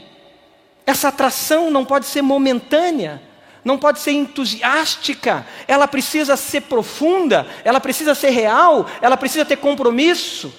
[0.85, 3.21] essa atração não pode ser momentânea,
[3.63, 9.57] não pode ser entusiástica, ela precisa ser profunda, ela precisa ser real, ela precisa ter
[9.57, 10.53] compromisso.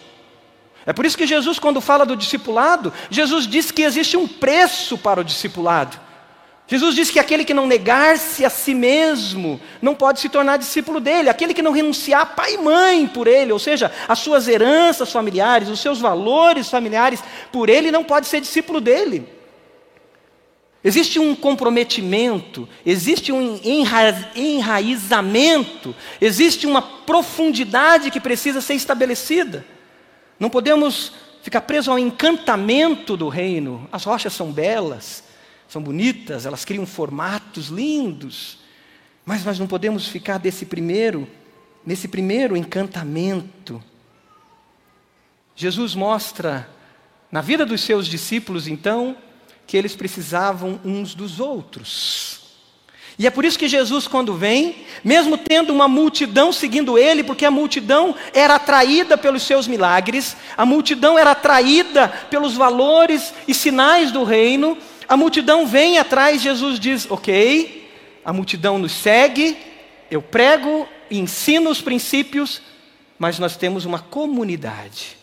[0.86, 4.96] É por isso que Jesus, quando fala do discipulado, Jesus diz que existe um preço
[4.96, 5.98] para o discipulado.
[6.70, 11.00] Jesus disse que aquele que não negar-se a si mesmo não pode se tornar discípulo
[11.00, 15.10] dele, aquele que não renunciar pai e mãe por ele, ou seja, as suas heranças
[15.10, 19.26] familiares, os seus valores familiares por ele, não pode ser discípulo dele.
[20.82, 29.66] Existe um comprometimento, existe um enra enraizamento, existe uma profundidade que precisa ser estabelecida.
[30.40, 35.30] Não podemos ficar presos ao encantamento do reino, as rochas são belas
[35.70, 38.58] são bonitas, elas criam formatos lindos,
[39.24, 41.28] mas nós não podemos ficar desse primeiro,
[41.86, 43.80] nesse primeiro encantamento.
[45.54, 46.68] Jesus mostra
[47.30, 49.16] na vida dos seus discípulos, então,
[49.64, 52.39] que eles precisavam uns dos outros.
[53.20, 57.44] E é por isso que Jesus, quando vem, mesmo tendo uma multidão seguindo ele, porque
[57.44, 64.10] a multidão era atraída pelos seus milagres, a multidão era atraída pelos valores e sinais
[64.10, 64.74] do reino,
[65.06, 67.92] a multidão vem atrás, Jesus diz: Ok,
[68.24, 69.54] a multidão nos segue,
[70.10, 72.62] eu prego e ensino os princípios,
[73.18, 75.18] mas nós temos uma comunidade.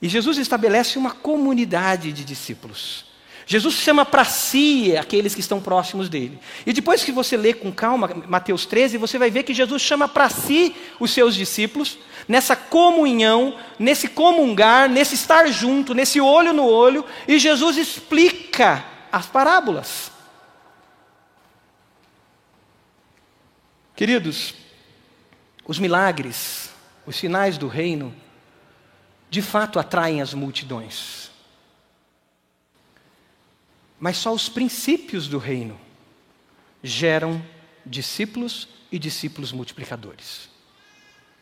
[0.00, 3.05] E Jesus estabelece uma comunidade de discípulos.
[3.48, 6.36] Jesus chama para si aqueles que estão próximos dele.
[6.66, 10.08] E depois que você lê com calma Mateus 13, você vai ver que Jesus chama
[10.08, 16.66] para si os seus discípulos, nessa comunhão, nesse comungar, nesse estar junto, nesse olho no
[16.66, 20.10] olho, e Jesus explica as parábolas.
[23.94, 24.54] Queridos,
[25.64, 26.70] os milagres,
[27.06, 28.12] os sinais do reino,
[29.30, 31.25] de fato atraem as multidões.
[33.98, 35.78] Mas só os princípios do reino
[36.82, 37.42] geram
[37.84, 40.48] discípulos e discípulos multiplicadores.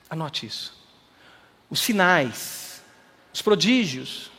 [0.09, 0.77] Anote isso.
[1.69, 2.83] Os sinais,
[3.33, 4.31] os prodígios,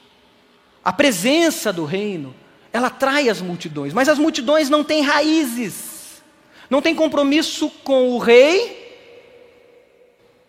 [0.83, 2.33] a presença do reino
[2.71, 6.21] ela atrai as multidões, mas as multidões não têm raízes,
[6.69, 8.83] não têm compromisso com o rei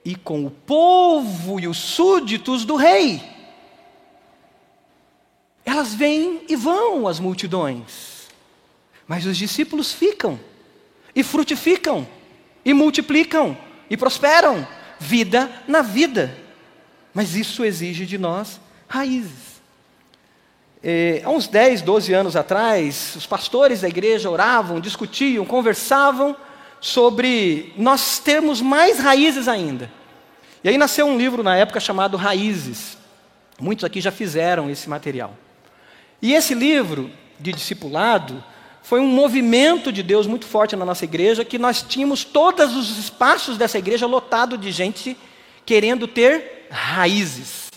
[0.04, 3.35] e com o povo e os súditos do rei.
[5.66, 8.28] Elas vêm e vão, as multidões,
[9.04, 10.38] mas os discípulos ficam
[11.12, 12.06] e frutificam
[12.64, 13.58] e multiplicam
[13.90, 14.66] e prosperam,
[15.00, 16.36] vida na vida.
[17.12, 19.56] Mas isso exige de nós raízes.
[20.82, 26.36] É, há uns 10, 12 anos atrás, os pastores da igreja oravam, discutiam, conversavam
[26.80, 29.90] sobre nós termos mais raízes ainda.
[30.62, 32.96] E aí nasceu um livro na época chamado Raízes.
[33.58, 35.34] Muitos aqui já fizeram esse material.
[36.20, 38.42] E esse livro de discipulado
[38.82, 42.98] foi um movimento de Deus muito forte na nossa igreja, que nós tínhamos todos os
[42.98, 45.16] espaços dessa igreja lotado de gente
[45.64, 47.70] querendo ter raízes,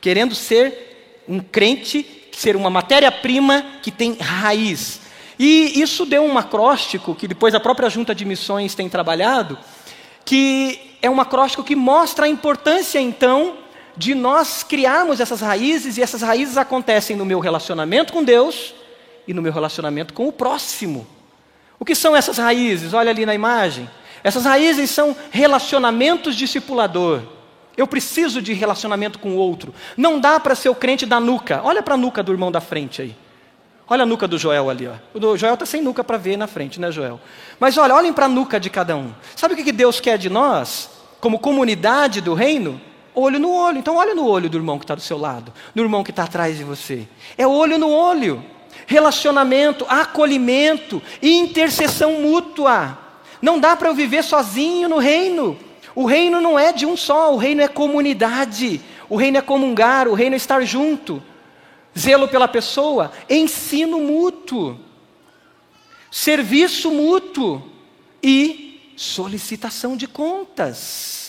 [0.00, 5.00] querendo ser um crente ser uma matéria-prima que tem raiz.
[5.38, 9.58] E isso deu um acróstico que depois a própria Junta de Missões tem trabalhado,
[10.24, 13.56] que é um acróstico que mostra a importância então
[13.96, 18.74] de nós criarmos essas raízes e essas raízes acontecem no meu relacionamento com Deus
[19.26, 21.06] e no meu relacionamento com o próximo.
[21.78, 22.94] O que são essas raízes?
[22.94, 23.88] Olha ali na imagem.
[24.22, 27.22] Essas raízes são relacionamentos discipulador.
[27.76, 29.74] Eu preciso de relacionamento com o outro.
[29.96, 31.60] Não dá para ser o crente da nuca.
[31.62, 33.16] Olha para a nuca do irmão da frente aí.
[33.88, 34.88] Olha a nuca do Joel ali.
[34.88, 34.94] Ó.
[35.14, 37.20] O Joel está sem nuca para ver na frente, né, Joel?
[37.60, 39.12] Mas olha, olhem para a nuca de cada um.
[39.36, 40.90] Sabe o que Deus quer de nós,
[41.20, 42.80] como comunidade do reino?
[43.18, 43.78] Olho no olho.
[43.78, 46.24] Então, olha no olho do irmão que está do seu lado, do irmão que está
[46.24, 47.08] atrás de você.
[47.38, 48.44] É olho no olho.
[48.86, 52.98] Relacionamento, acolhimento e intercessão mútua.
[53.40, 55.58] Não dá para eu viver sozinho no reino.
[55.94, 60.06] O reino não é de um só, o reino é comunidade, o reino é comungar,
[60.06, 61.22] o reino é estar junto.
[61.98, 64.78] Zelo pela pessoa, ensino mútuo,
[66.10, 67.62] serviço mútuo
[68.22, 71.25] e solicitação de contas.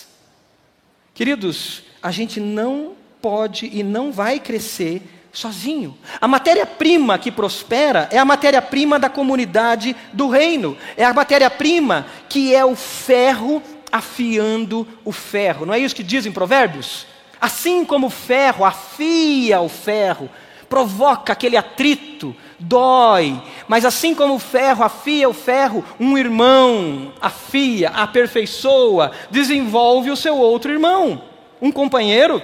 [1.18, 5.01] Queridos, a gente não pode e não vai crescer
[5.34, 5.97] sozinho.
[6.22, 10.78] A matéria-prima que prospera é a matéria-prima da comunidade do reino.
[10.95, 15.65] É a matéria-prima que é o ferro afiando o ferro.
[15.65, 17.07] Não é isso que diz em Provérbios?
[17.41, 20.30] Assim como o ferro afia o ferro,
[20.70, 27.89] provoca aquele atrito, dói, mas assim como o ferro afia o ferro, um irmão afia,
[27.89, 31.22] aperfeiçoa, desenvolve o seu outro irmão.
[31.62, 32.41] Um companheiro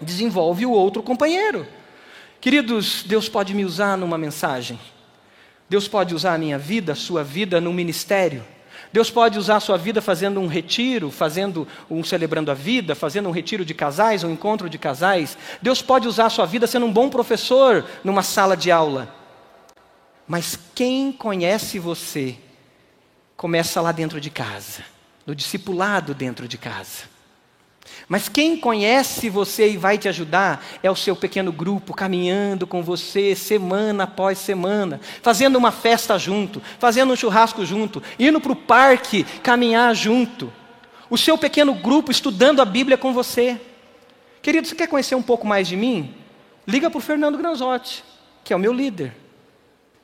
[0.00, 1.66] desenvolve o outro companheiro.
[2.40, 4.80] Queridos, Deus pode me usar numa mensagem.
[5.68, 8.42] Deus pode usar a minha vida, a sua vida, num ministério.
[8.92, 13.28] Deus pode usar a sua vida fazendo um retiro, fazendo um celebrando a vida, fazendo
[13.28, 15.38] um retiro de casais, um encontro de casais.
[15.62, 19.19] Deus pode usar a sua vida sendo um bom professor numa sala de aula.
[20.30, 22.36] Mas quem conhece você
[23.36, 24.84] começa lá dentro de casa,
[25.26, 27.10] no discipulado dentro de casa.
[28.08, 32.80] Mas quem conhece você e vai te ajudar é o seu pequeno grupo, caminhando com
[32.80, 38.56] você semana após semana, fazendo uma festa junto, fazendo um churrasco junto, indo para o
[38.56, 40.52] parque caminhar junto.
[41.10, 43.60] O seu pequeno grupo estudando a Bíblia com você.
[44.40, 46.14] Querido, você quer conhecer um pouco mais de mim?
[46.68, 48.04] Liga para o Fernando Granzotti,
[48.44, 49.12] que é o meu líder.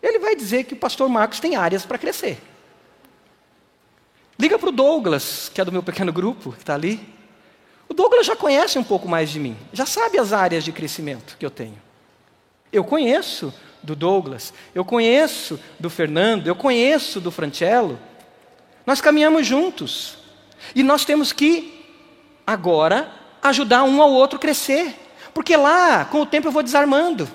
[0.06, 2.40] Ele vai dizer que o pastor Marcos tem áreas para crescer.
[4.38, 7.00] Liga para o Douglas, que é do meu pequeno grupo, que está ali.
[7.88, 11.36] O Douglas já conhece um pouco mais de mim, já sabe as áreas de crescimento
[11.36, 11.80] que eu tenho.
[12.72, 13.52] Eu conheço
[13.82, 17.98] do Douglas, eu conheço do Fernando, eu conheço do Francello.
[18.84, 20.18] Nós caminhamos juntos.
[20.74, 21.84] E nós temos que,
[22.46, 24.94] agora, ajudar um ao outro a crescer.
[25.34, 27.28] Porque lá, com o tempo, eu vou desarmando.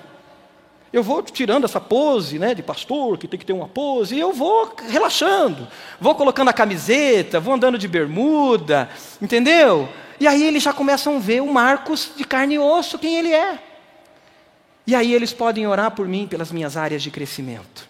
[0.92, 4.20] Eu vou tirando essa pose né, de pastor, que tem que ter uma pose, e
[4.20, 5.66] eu vou relaxando.
[5.98, 8.90] Vou colocando a camiseta, vou andando de bermuda,
[9.20, 9.88] entendeu?
[10.20, 13.32] E aí eles já começam a ver o Marcos de carne e osso, quem ele
[13.32, 13.58] é.
[14.86, 17.88] E aí eles podem orar por mim pelas minhas áreas de crescimento.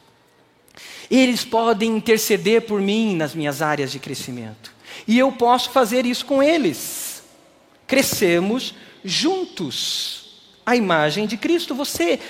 [1.10, 4.72] Eles podem interceder por mim nas minhas áreas de crescimento.
[5.06, 7.22] E eu posso fazer isso com eles.
[7.86, 8.74] Crescemos
[9.04, 10.40] juntos.
[10.64, 11.74] A imagem de Cristo.
[11.74, 12.20] Você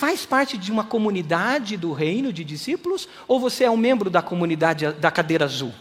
[0.00, 4.22] faz parte de uma comunidade do reino de discípulos ou você é um membro da
[4.22, 5.74] comunidade da cadeira azul?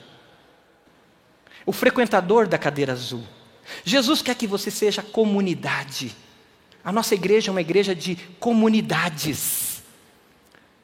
[1.65, 3.24] O frequentador da cadeira azul.
[3.86, 6.13] Jesus quer que você seja comunidade.
[6.84, 9.70] A nossa igreja é uma igreja de comunidades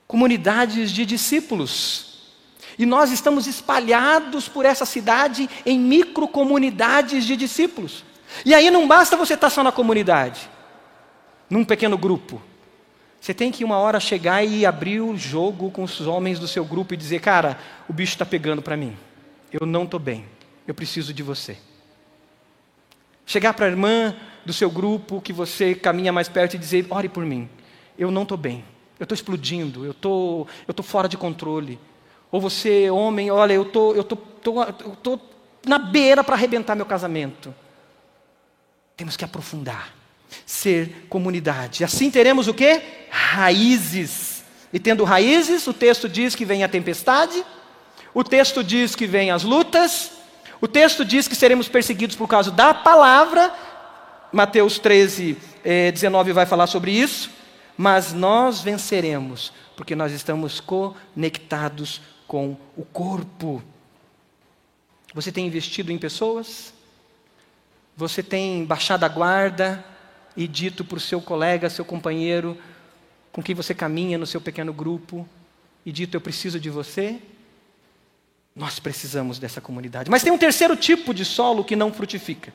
[0.08, 2.32] comunidades de discípulos.
[2.80, 8.06] E nós estamos espalhados por essa cidade em microcomunidades de discípulos.
[8.46, 10.50] E aí não basta você estar só na comunidade,
[11.50, 12.42] num pequeno grupo.
[13.26, 16.64] Você tem que uma hora chegar e abrir o jogo com os homens do seu
[16.64, 17.58] grupo e dizer: Cara,
[17.90, 18.96] o bicho está pegando para mim.
[19.52, 20.26] Eu não estou bem.
[20.68, 21.58] Eu preciso de você.
[23.26, 24.16] Chegar para a irmã
[24.46, 27.50] do seu grupo que você caminha mais perto e dizer: ore por mim,
[27.98, 28.64] eu não estou bem,
[29.00, 31.80] eu estou explodindo, eu tô, estou fora de controle.
[32.32, 34.66] Ou você, homem, olha, eu tô, eu tô, tô,
[35.02, 35.20] tô
[35.66, 37.56] na beira para arrebentar meu casamento.
[38.96, 39.95] Temos que aprofundar,
[40.46, 41.84] ser comunidade.
[41.84, 42.82] Assim teremos o que?
[43.10, 44.44] Raízes.
[44.72, 47.46] E tendo raízes, o texto diz que vem a tempestade,
[48.14, 50.12] o texto diz que vem as lutas,
[50.60, 53.54] o texto diz que seremos perseguidos por causa da palavra.
[54.32, 57.30] Mateus 13, eh, 19 vai falar sobre isso.
[57.78, 63.62] Mas nós venceremos, porque nós estamos conectados com o corpo.
[65.14, 66.74] Você tem investido em pessoas?
[67.98, 69.84] Você tem baixado a guarda
[70.36, 72.58] e dito para o seu colega, seu companheiro,
[73.32, 75.28] com quem você caminha no seu pequeno grupo:
[75.86, 77.20] e dito: Eu preciso de você,
[78.56, 80.10] nós precisamos dessa comunidade.
[80.10, 82.54] Mas tem um terceiro tipo de solo que não frutifica.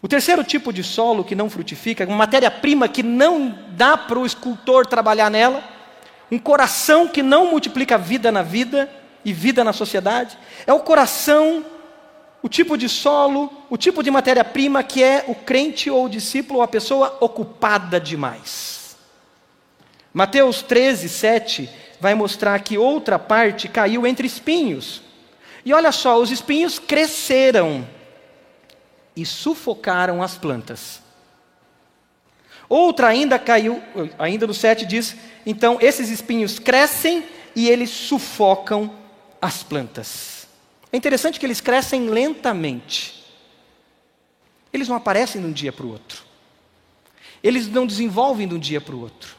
[0.00, 4.26] O terceiro tipo de solo que não frutifica, uma matéria-prima que não dá para o
[4.26, 5.64] escultor trabalhar nela,
[6.30, 8.90] um coração que não multiplica vida na vida
[9.24, 11.64] e vida na sociedade, é o coração,
[12.44, 16.58] o tipo de solo, o tipo de matéria-prima que é o crente ou o discípulo
[16.58, 18.98] ou a pessoa ocupada demais.
[20.12, 25.00] Mateus 13, 7 vai mostrar que outra parte caiu entre espinhos.
[25.64, 27.88] E olha só, os espinhos cresceram
[29.16, 31.00] e sufocaram as plantas.
[32.68, 33.82] Outra ainda caiu,
[34.18, 35.16] ainda no 7 diz:
[35.46, 37.24] então esses espinhos crescem
[37.56, 38.92] e eles sufocam
[39.40, 40.33] as plantas.
[40.94, 43.24] É interessante que eles crescem lentamente.
[44.72, 46.22] Eles não aparecem de um dia para o outro.
[47.42, 49.34] Eles não desenvolvem de um dia para o outro.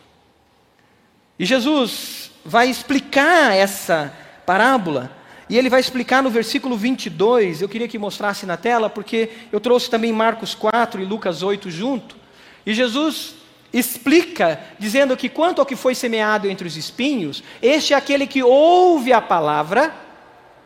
[1.39, 4.13] E Jesus vai explicar essa
[4.45, 5.15] parábola
[5.49, 9.61] e ele vai explicar no versículo 22, eu queria que mostrasse na tela, porque eu
[9.61, 12.17] trouxe também Marcos 4 e Lucas 8 junto.
[12.65, 13.35] E Jesus
[13.71, 18.43] explica, dizendo que quanto ao que foi semeado entre os espinhos, este é aquele que
[18.43, 20.03] ouve a palavra,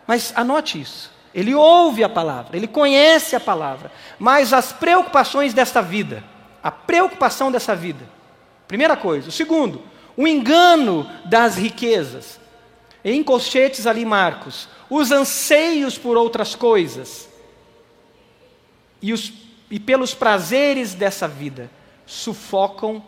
[0.10, 5.84] mas anote isso, ele ouve a palavra, ele conhece a palavra, mas as preocupações desta
[5.84, 6.24] vida,
[6.64, 8.10] a preocupação dessa vida,
[8.68, 9.30] primeira coisa.
[9.30, 9.84] O segundo,
[10.18, 12.40] o engano das riquezas
[13.06, 17.30] em colchetes ali, Marcos, os anseios por outras coisas
[19.00, 19.32] e, os,
[19.70, 21.70] e pelos prazeres dessa vida
[22.08, 23.04] sufocam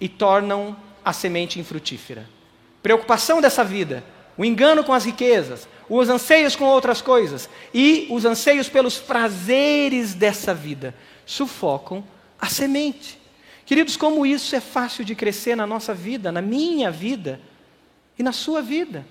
[0.00, 2.28] e tornam a semente infrutífera.
[2.82, 4.02] Preocupação dessa vida,
[4.36, 10.14] o engano com as riquezas, os anseios com outras coisas e os anseios pelos prazeres
[10.14, 12.04] dessa vida sufocam
[12.38, 13.18] a semente.
[13.64, 17.40] Queridos, como isso é fácil de crescer na nossa vida, na minha vida
[18.18, 19.06] e na sua vida.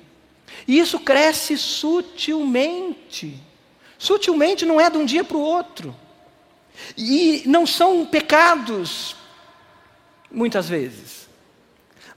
[0.68, 3.40] E isso cresce sutilmente.
[3.98, 5.96] Sutilmente não é de um dia para o outro.
[6.98, 9.16] E não são pecados,
[10.30, 11.28] muitas vezes,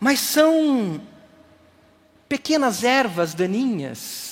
[0.01, 1.01] mas são
[2.29, 4.28] pequenas ervas daninhas,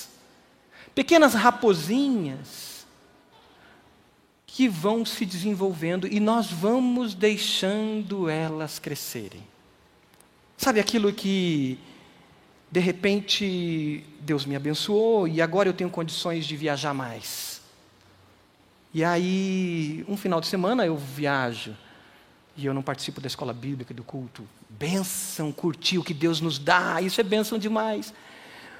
[0.97, 2.87] pequenas raposinhas,
[4.47, 9.43] que vão se desenvolvendo e nós vamos deixando elas crescerem.
[10.57, 11.77] Sabe aquilo que
[12.71, 17.61] de repente, Deus me abençoou e agora eu tenho condições de viajar mais.
[18.91, 21.77] E aí, um final de semana eu viajo
[22.55, 24.47] e eu não participo da escola bíblica, do culto.
[24.67, 28.11] Bênção, curtir o que Deus nos dá, isso é bênção demais.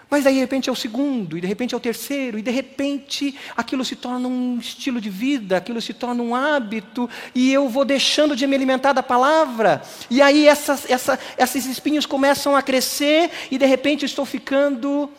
[0.10, 2.51] Mas daí de repente é o segundo, e de repente é o terceiro, e de
[2.51, 7.68] repente aquilo se torna um estilo de vida, aquilo se torna um hábito, e eu
[7.68, 12.62] vou deixando de me alimentar da palavra, e aí essas, essa, esses espinhos começam a
[12.62, 15.10] crescer, e de repente estou ficando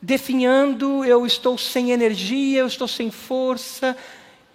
[0.00, 3.96] definhando, eu estou sem energia, eu estou sem força,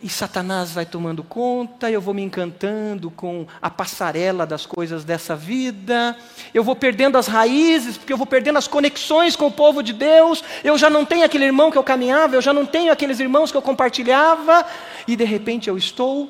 [0.01, 5.35] e Satanás vai tomando conta, eu vou me encantando com a passarela das coisas dessa
[5.35, 6.15] vida,
[6.53, 9.93] eu vou perdendo as raízes, porque eu vou perdendo as conexões com o povo de
[9.93, 13.19] Deus, eu já não tenho aquele irmão que eu caminhava, eu já não tenho aqueles
[13.19, 14.65] irmãos que eu compartilhava,
[15.07, 16.29] e de repente eu estou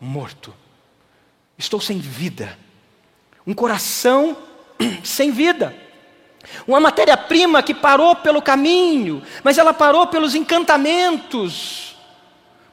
[0.00, 0.54] morto,
[1.58, 2.56] estou sem vida,
[3.44, 4.36] um coração
[5.02, 5.74] sem vida.
[6.66, 11.89] Uma matéria-prima que parou pelo caminho, mas ela parou pelos encantamentos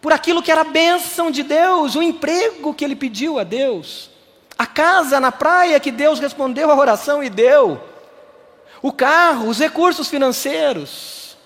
[0.07, 4.09] por aquilo que era bênção de Deus, o emprego que ele pediu a Deus,
[4.57, 7.83] a casa na praia que Deus respondeu à oração e deu,
[8.81, 11.37] o carro, os recursos financeiros.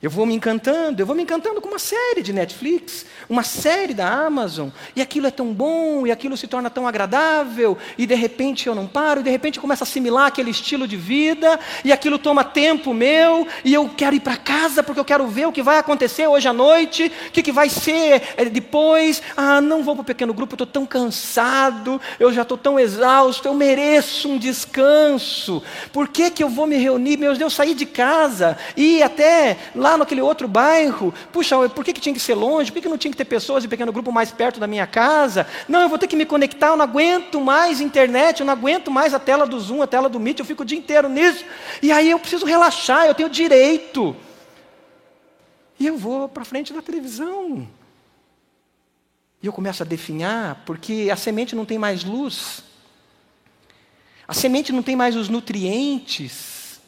[0.00, 3.94] Eu vou me encantando, eu vou me encantando com uma série de Netflix, uma série
[3.94, 8.14] da Amazon, e aquilo é tão bom, e aquilo se torna tão agradável, e de
[8.14, 11.60] repente eu não paro, e de repente eu começo a assimilar aquele estilo de vida,
[11.84, 15.46] e aquilo toma tempo meu, e eu quero ir para casa porque eu quero ver
[15.46, 19.22] o que vai acontecer hoje à noite, o que, que vai ser eh, depois.
[19.36, 22.80] Ah, não vou para o pequeno grupo, eu estou tão cansado, eu já estou tão
[22.80, 25.62] exausto, eu mereço um descanso.
[25.92, 27.18] Por que, que eu vou me reunir?
[27.18, 31.92] Meu Deus, sair de casa, e até lá lá naquele outro bairro, puxa, por que,
[31.92, 32.70] que tinha que ser longe?
[32.70, 34.86] Por que, que não tinha que ter pessoas de pequeno grupo mais perto da minha
[34.86, 35.46] casa?
[35.68, 38.90] Não, eu vou ter que me conectar, eu não aguento mais internet, eu não aguento
[38.90, 41.44] mais a tela do Zoom, a tela do Meet, eu fico o dia inteiro nisso.
[41.82, 44.16] E aí eu preciso relaxar, eu tenho direito.
[45.78, 47.68] E eu vou para frente da televisão.
[49.42, 52.64] E eu começo a definhar, porque a semente não tem mais luz.
[54.26, 56.80] A semente não tem mais os nutrientes.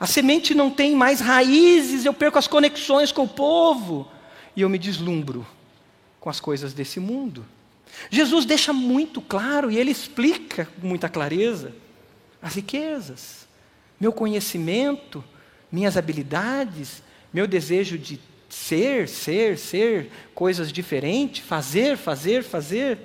[0.00, 4.15] A semente não tem mais raízes, eu perco as conexões com o povo
[4.56, 5.46] e eu me deslumbro
[6.18, 7.44] com as coisas desse mundo.
[8.10, 11.72] Jesus deixa muito claro e ele explica com muita clareza
[12.40, 13.46] as riquezas,
[14.00, 15.22] meu conhecimento,
[15.70, 17.02] minhas habilidades,
[17.32, 22.98] meu desejo de ser, ser, ser coisas diferentes, fazer, fazer, fazer,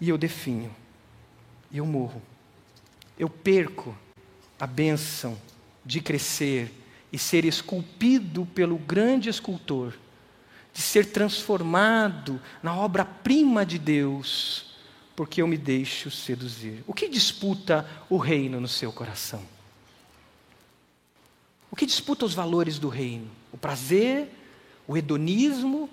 [0.00, 0.74] e eu definho,
[1.70, 2.22] e eu morro,
[3.18, 3.96] eu perco
[4.58, 5.38] a bênção
[5.84, 6.72] de crescer
[7.12, 9.94] e ser esculpido pelo grande escultor,
[10.72, 14.74] de ser transformado na obra-prima de Deus,
[15.16, 16.84] porque eu me deixo seduzir.
[16.86, 19.42] O que disputa o reino no seu coração?
[21.70, 23.30] O que disputa os valores do reino?
[23.52, 24.28] O prazer,
[24.86, 25.88] o hedonismo,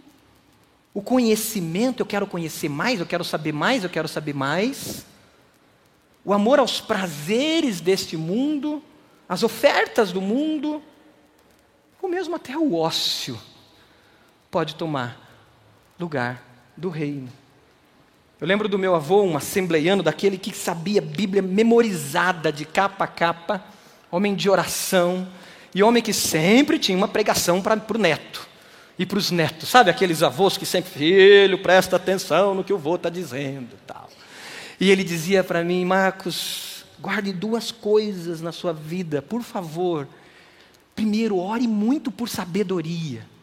[0.94, 5.06] o conhecimento, eu quero conhecer mais, eu quero saber mais, eu quero saber mais.
[6.26, 8.82] O amor aos prazeres deste mundo,
[9.30, 10.82] as ofertas do mundo,
[12.02, 13.40] ou mesmo até o ócio,
[14.58, 15.16] pode tomar
[16.00, 16.44] lugar
[16.76, 17.30] do reino.
[18.42, 23.08] Eu lembro do meu avô, um assembleiano, daquele que sabia Bíblia memorizada de capa a
[23.08, 23.64] capa,
[24.10, 25.28] homem de oração,
[25.76, 28.48] e homem que sempre tinha uma pregação para o neto
[28.98, 29.70] e para os netos.
[29.70, 33.78] Sabe aqueles avós que sempre, filho, presta atenção no que o avô está dizendo.
[33.86, 34.10] tal.
[34.80, 40.08] E ele dizia para mim, Marcos, guarde duas coisas na sua vida, por favor.
[40.96, 43.37] Primeiro, ore muito por sabedoria.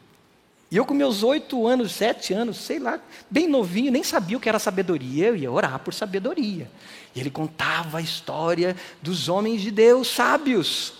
[0.74, 2.98] E eu, com meus oito anos, sete anos, sei lá,
[3.30, 6.68] bem novinho, nem sabia o que era sabedoria, eu ia orar por sabedoria.
[7.14, 10.92] E ele contava a história dos homens de Deus sábios,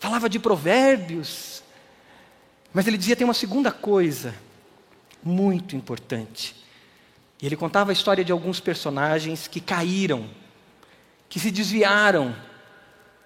[0.00, 1.62] falava de provérbios.
[2.74, 4.34] Mas ele dizia: tem uma segunda coisa
[5.22, 6.56] muito importante.
[7.40, 10.28] E ele contava a história de alguns personagens que caíram,
[11.28, 12.34] que se desviaram.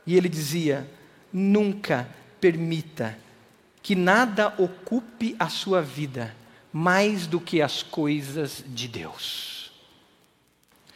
[0.07, 0.87] E ele dizia:
[1.33, 2.07] nunca
[2.39, 3.25] permita
[3.85, 6.35] que nada ocupe a sua vida
[6.72, 9.70] mais do que as coisas de Deus.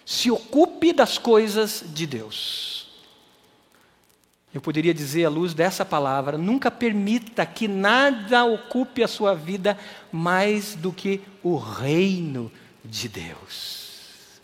[0.04, 2.88] Se ocupe das coisas de Deus.
[4.52, 9.78] Eu poderia dizer, à luz dessa palavra, nunca permita que nada ocupe a sua vida
[10.10, 12.50] mais do que o reino
[12.82, 14.40] de Deus.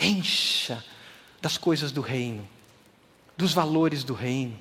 [0.00, 0.82] Encha
[1.42, 2.48] das coisas do reino
[3.38, 4.58] dos valores do reino.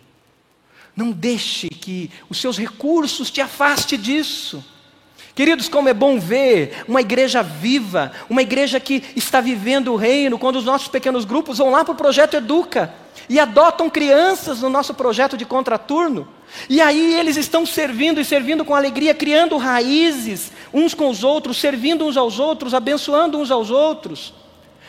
[0.98, 4.66] Não deixe que os seus recursos te afaste disso.
[5.36, 10.39] Queridos, como é bom ver uma igreja viva, uma igreja que está vivendo o reino,
[10.39, 12.91] quando os nossos pequenos grupos vão lá para o projeto Educa
[13.30, 16.28] e adotam crianças no nosso projeto de contraturno.
[16.68, 21.58] E aí eles estão servindo e servindo com alegria, criando raízes uns com os outros,
[21.60, 24.34] servindo uns aos outros, abençoando uns aos outros.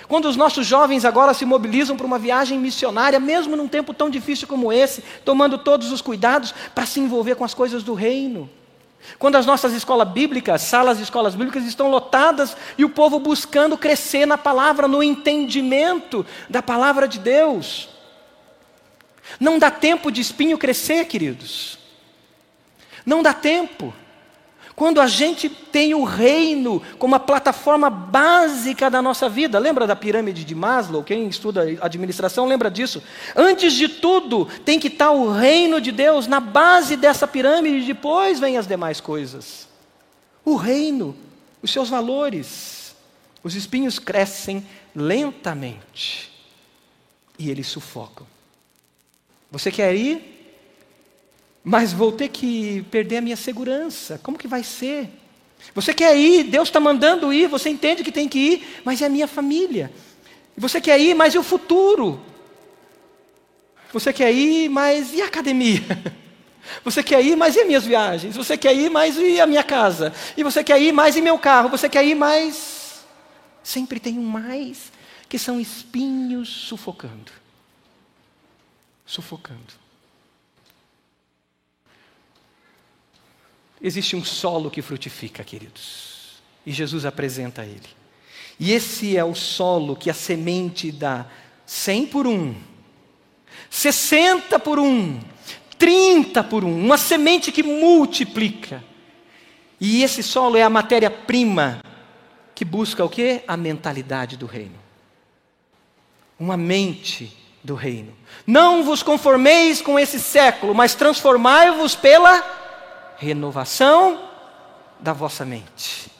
[0.08, 4.08] Quando os nossos jovens agora se mobilizam para uma viagem missionária, mesmo num tempo tão
[4.08, 8.48] difícil como esse, tomando todos os cuidados para se envolver com as coisas do reino.
[9.18, 13.76] Quando as nossas escolas bíblicas, salas de escolas bíblicas estão lotadas e o povo buscando
[13.76, 17.90] crescer na palavra, no entendimento da palavra de Deus.
[19.38, 21.78] Não dá tempo de espinho crescer, queridos.
[23.04, 23.92] Não dá tempo.
[24.78, 29.96] Quando a gente tem o reino como a plataforma básica da nossa vida, lembra da
[29.96, 31.02] pirâmide de Maslow?
[31.02, 33.02] Quem estuda administração lembra disso.
[33.34, 38.38] Antes de tudo, tem que estar o reino de Deus na base dessa pirâmide, depois
[38.38, 39.66] vem as demais coisas.
[40.44, 41.16] O reino,
[41.60, 42.94] os seus valores.
[43.42, 44.64] Os espinhos crescem
[44.94, 46.30] lentamente
[47.36, 48.28] e eles sufocam.
[49.50, 50.37] Você quer ir?
[51.62, 54.18] Mas vou ter que perder a minha segurança.
[54.22, 55.10] Como que vai ser?
[55.74, 59.06] Você quer ir, Deus está mandando ir, você entende que tem que ir, mas é
[59.06, 59.92] a minha família.
[60.56, 62.20] Você quer ir, mas e o futuro?
[63.92, 65.82] Você quer ir, mas e a academia?
[66.84, 68.36] Você quer ir, mas e minhas viagens?
[68.36, 70.12] Você quer ir, mas e a minha casa?
[70.36, 71.70] E você quer ir, mais e meu carro?
[71.70, 73.02] Você quer ir, mais.
[73.64, 74.92] Sempre tem um mais,
[75.30, 77.32] que são espinhos sufocando.
[79.06, 79.87] Sufocando.
[83.80, 86.40] Existe um solo que frutifica, queridos.
[86.66, 87.88] E Jesus apresenta ele.
[88.58, 91.26] E esse é o solo que a semente dá
[91.64, 92.54] 100 por um,
[93.70, 95.20] 60 por um,
[95.78, 98.82] 30 por um, uma semente que multiplica.
[99.80, 101.80] E esse solo é a matéria-prima
[102.54, 103.42] que busca o que?
[103.46, 104.74] A mentalidade do reino.
[106.40, 108.12] Uma mente do reino.
[108.44, 112.57] Não vos conformeis com esse século, mas transformai-vos pela
[113.18, 114.30] renovação
[115.00, 116.10] da vossa mente.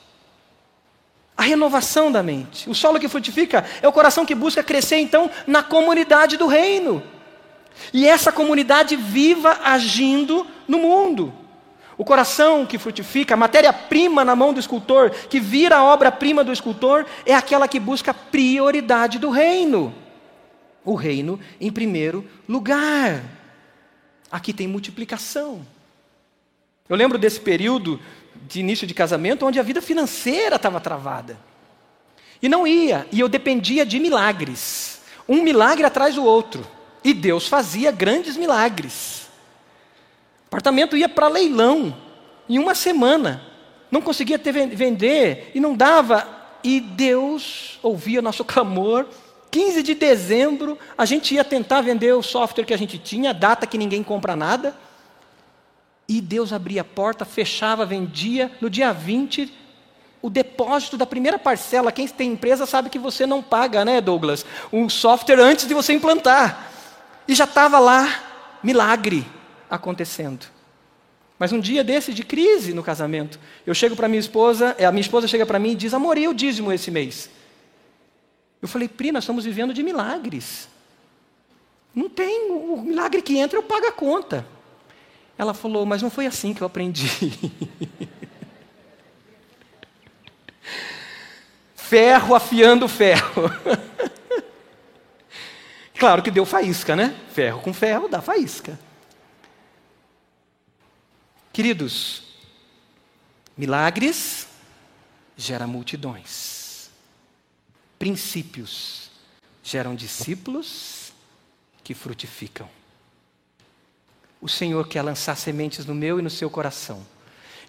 [1.37, 2.69] A renovação da mente.
[2.69, 7.01] O solo que frutifica é o coração que busca crescer, então, na comunidade do reino.
[7.93, 11.33] E essa comunidade viva agindo no mundo.
[11.97, 16.53] O coração que frutifica, a matéria-prima na mão do escultor, que vira a obra-prima do
[16.53, 19.95] escultor, é aquela que busca prioridade do reino.
[20.85, 23.23] O reino em primeiro lugar.
[24.31, 25.65] Aqui tem multiplicação.
[26.89, 28.01] Eu lembro desse período
[28.47, 31.39] de início de casamento onde a vida financeira estava travada.
[32.41, 35.03] E não ia, e eu dependia de milagres.
[35.29, 36.67] Um milagre atrás do outro.
[37.05, 39.29] E Deus fazia grandes milagres.
[40.45, 41.95] O apartamento ia para leilão
[42.49, 43.43] em uma semana.
[43.91, 46.27] Não conseguia ter, vender e não dava.
[46.63, 49.07] E Deus ouvia nosso clamor.
[49.51, 53.67] 15 de dezembro, a gente ia tentar vender o software que a gente tinha, data
[53.67, 54.77] que ninguém compra nada.
[56.09, 58.51] E Deus abria a porta, fechava, vendia.
[58.63, 59.53] No dia 20,
[60.23, 61.93] o depósito da primeira parcela.
[61.93, 64.47] Quem tem empresa sabe que você não paga, né, Douglas?
[64.73, 66.73] Um software antes de você implantar.
[67.27, 69.27] E já estava lá, milagre
[69.69, 70.47] acontecendo.
[71.39, 74.91] Mas um dia desse de crise no casamento, eu chego para minha esposa, é, a
[74.91, 77.31] minha esposa chega para mim e diz: Amor, eu dízimo esse mês.
[78.61, 80.69] Eu falei, Pri, nós estamos vivendo de milagres.
[81.95, 84.45] Não tem, o milagre que entra eu pago a conta.
[85.39, 87.07] Ela falou, mas não foi assim que eu aprendi.
[91.77, 93.45] ferro afiando ferro.
[95.97, 97.17] claro que deu faísca, né?
[97.33, 98.79] Ferro com ferro dá faísca.
[101.53, 102.25] Queridos,
[103.57, 104.49] milagres
[105.37, 106.91] gera multidões.
[107.97, 109.11] Princípios
[109.63, 111.13] geram discípulos
[111.83, 112.69] que frutificam.
[114.41, 117.05] O Senhor quer lançar sementes no meu e no seu coração.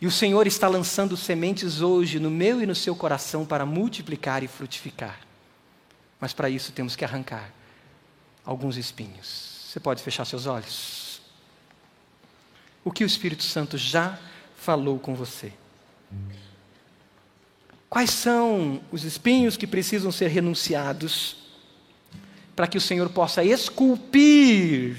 [0.02, 4.44] E o Senhor está lançando sementes hoje no meu e no seu coração para multiplicar
[4.44, 5.20] e frutificar.
[6.20, 7.52] Mas para isso temos que arrancar
[8.46, 9.68] alguns espinhos.
[9.68, 11.10] Você pode fechar seus olhos?
[12.84, 14.18] o que o Espírito Santo já
[14.56, 15.54] falou com você.
[17.90, 21.38] Quais são os espinhos que precisam ser renunciados
[22.56, 24.98] para que o Senhor possa esculpir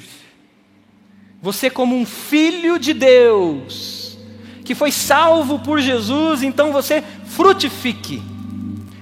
[1.43, 4.19] você como um filho de Deus,
[4.65, 8.23] que foi salvo por Jesus, então você frutifique,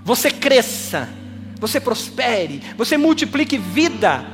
[0.05, 1.09] você cresça,
[1.59, 4.25] você prospere, você multiplique vida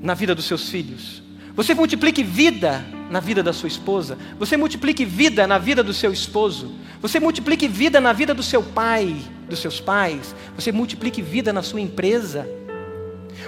[0.00, 1.22] na vida dos seus filhos.
[1.54, 4.16] Você multiplique vida na vida da sua esposa.
[4.38, 6.74] Você multiplique vida na vida do seu esposo.
[7.00, 9.14] Você multiplique vida na vida do seu pai,
[9.48, 10.34] dos seus pais.
[10.56, 12.48] Você multiplique vida na sua empresa.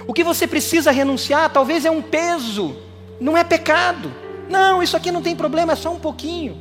[0.05, 2.77] O que você precisa renunciar talvez é um peso,
[3.19, 4.11] não é pecado.
[4.49, 6.57] Não, isso aqui não tem problema, é só um pouquinho.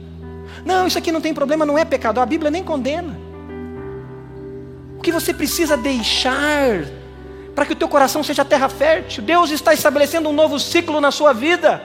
[0.65, 2.21] Não, isso aqui não tem problema, não é pecado.
[2.21, 3.19] A Bíblia nem condena.
[4.99, 6.85] O que você precisa deixar
[7.55, 9.23] para que o teu coração seja terra fértil.
[9.23, 11.83] Deus está estabelecendo um novo ciclo na sua vida.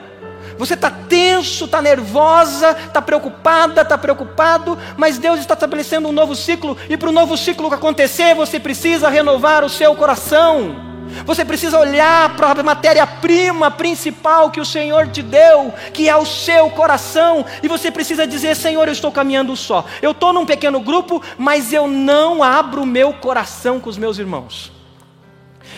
[0.58, 6.34] Você está tenso, está nervosa, está preocupada, está preocupado, mas Deus está estabelecendo um novo
[6.34, 10.89] ciclo, e para o novo ciclo acontecer, você precisa renovar o seu coração.
[11.24, 16.26] Você precisa olhar para a matéria-prima principal que o Senhor te deu, que é o
[16.26, 19.84] seu coração, e você precisa dizer: Senhor, eu estou caminhando só.
[20.00, 24.18] Eu estou num pequeno grupo, mas eu não abro o meu coração com os meus
[24.18, 24.72] irmãos.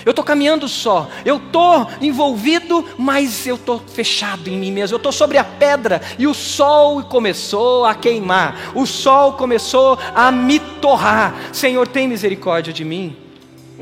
[0.04, 4.94] Eu estou caminhando só, eu estou envolvido, mas eu estou fechado em mim mesmo.
[4.94, 10.32] Eu estou sobre a pedra e o sol começou a queimar, o sol começou a
[10.32, 11.34] me torrar.
[11.52, 13.21] Senhor, tem misericórdia de mim.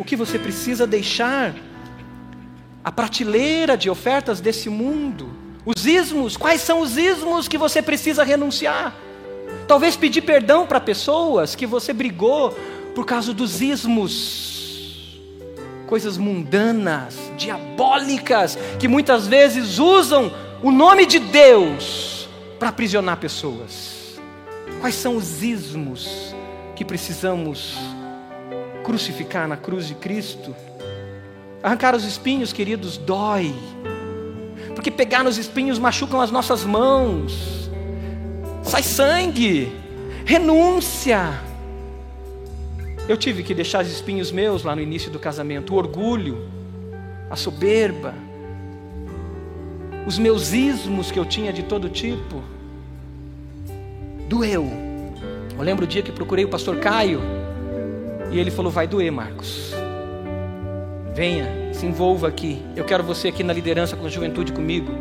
[0.01, 1.55] O que você precisa deixar?
[2.83, 5.29] A prateleira de ofertas desse mundo,
[5.67, 8.95] os ismos, quais são os ismos que você precisa renunciar?
[9.69, 12.57] Talvez pedir perdão para pessoas que você brigou
[12.95, 15.21] por causa dos ismos
[15.87, 20.33] coisas mundanas, diabólicas, que muitas vezes usam
[20.63, 22.27] o nome de Deus
[22.59, 24.19] para aprisionar pessoas.
[24.81, 26.35] Quais são os ismos
[26.75, 27.77] que precisamos
[28.83, 30.55] crucificar na cruz de Cristo?
[31.63, 33.55] Arrancar os espinhos, queridos, dói.
[34.75, 37.71] Porque pegar nos espinhos machucam as nossas mãos.
[38.63, 39.71] Sai sangue.
[40.25, 41.41] Renúncia.
[43.09, 46.49] Eu tive que deixar os espinhos meus lá no início do casamento, o orgulho,
[47.29, 48.15] a soberba,
[50.07, 52.43] os meus ismos que eu tinha de todo tipo.
[54.29, 54.71] Doeu.
[55.59, 57.21] Eu lembro o dia que procurei o pastor Caio
[58.31, 59.73] e ele falou: Vai doer, Marcos.
[61.15, 62.63] Venha, se envolva aqui.
[62.77, 64.93] Eu quero você aqui na liderança com a juventude comigo.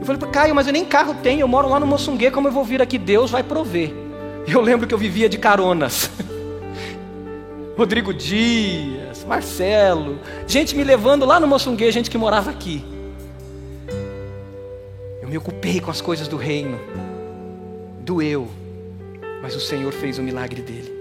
[0.00, 1.40] Eu falei: Caio, mas eu nem carro tenho.
[1.40, 2.30] Eu moro lá no Moçungue.
[2.30, 2.98] Como eu vou vir aqui?
[2.98, 3.92] Deus vai prover.
[4.46, 6.10] Eu lembro que eu vivia de caronas.
[7.78, 12.84] Rodrigo Dias, Marcelo, gente me levando lá no Moçungue, gente que morava aqui.
[15.22, 16.78] Eu me ocupei com as coisas do reino.
[18.00, 18.46] doeu,
[19.40, 20.93] mas o Senhor fez o milagre dele.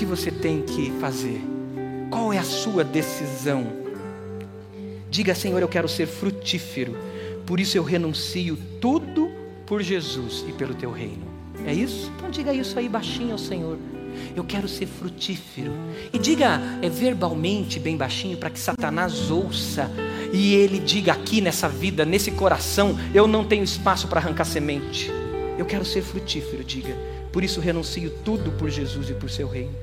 [0.00, 1.42] Que você tem que fazer?
[2.10, 3.66] Qual é a sua decisão?
[5.10, 6.96] Diga, Senhor, eu quero ser frutífero,
[7.44, 9.30] por isso eu renuncio tudo
[9.66, 11.26] por Jesus e pelo teu reino.
[11.66, 12.10] É isso?
[12.16, 13.76] Então diga isso aí baixinho ao Senhor.
[14.34, 15.72] Eu quero ser frutífero.
[16.10, 19.90] E diga é, verbalmente, bem baixinho, para que Satanás ouça
[20.32, 25.10] e ele diga aqui nessa vida, nesse coração: eu não tenho espaço para arrancar semente.
[25.58, 27.19] Eu quero ser frutífero, diga.
[27.32, 29.74] Por isso renuncio tudo por Jesus e por seu reino.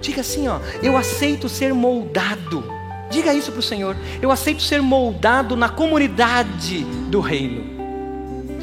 [0.00, 2.64] Diga assim, ó, eu aceito ser moldado.
[3.10, 3.96] Diga isso para o Senhor.
[4.20, 7.76] Eu aceito ser moldado na comunidade do reino.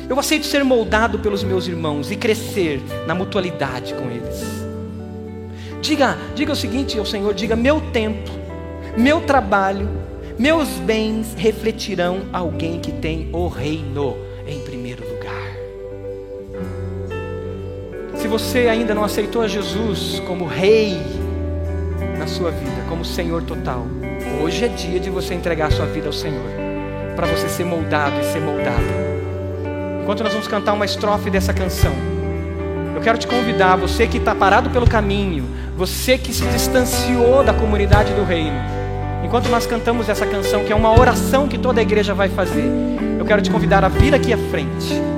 [0.10, 4.44] Eu aceito ser moldado pelos meus irmãos e crescer na mutualidade com eles.
[5.82, 8.32] Diga, diga o seguinte ao Senhor, diga: meu tempo,
[8.98, 9.90] meu trabalho,
[10.38, 14.16] meus bens refletirão alguém que tem o reino
[18.34, 21.00] você ainda não aceitou a Jesus como rei
[22.18, 23.86] na sua vida, como Senhor total,
[24.42, 26.50] hoje é dia de você entregar a sua vida ao Senhor,
[27.16, 28.88] para você ser moldado e ser moldado.
[30.02, 31.94] Enquanto nós vamos cantar uma estrofe dessa canção,
[32.96, 35.46] eu quero te convidar, você que está parado pelo caminho,
[35.78, 38.58] você que se distanciou da comunidade do reino,
[39.24, 42.68] enquanto nós cantamos essa canção, que é uma oração que toda a igreja vai fazer,
[43.20, 45.14] eu quero te convidar a vir aqui à frente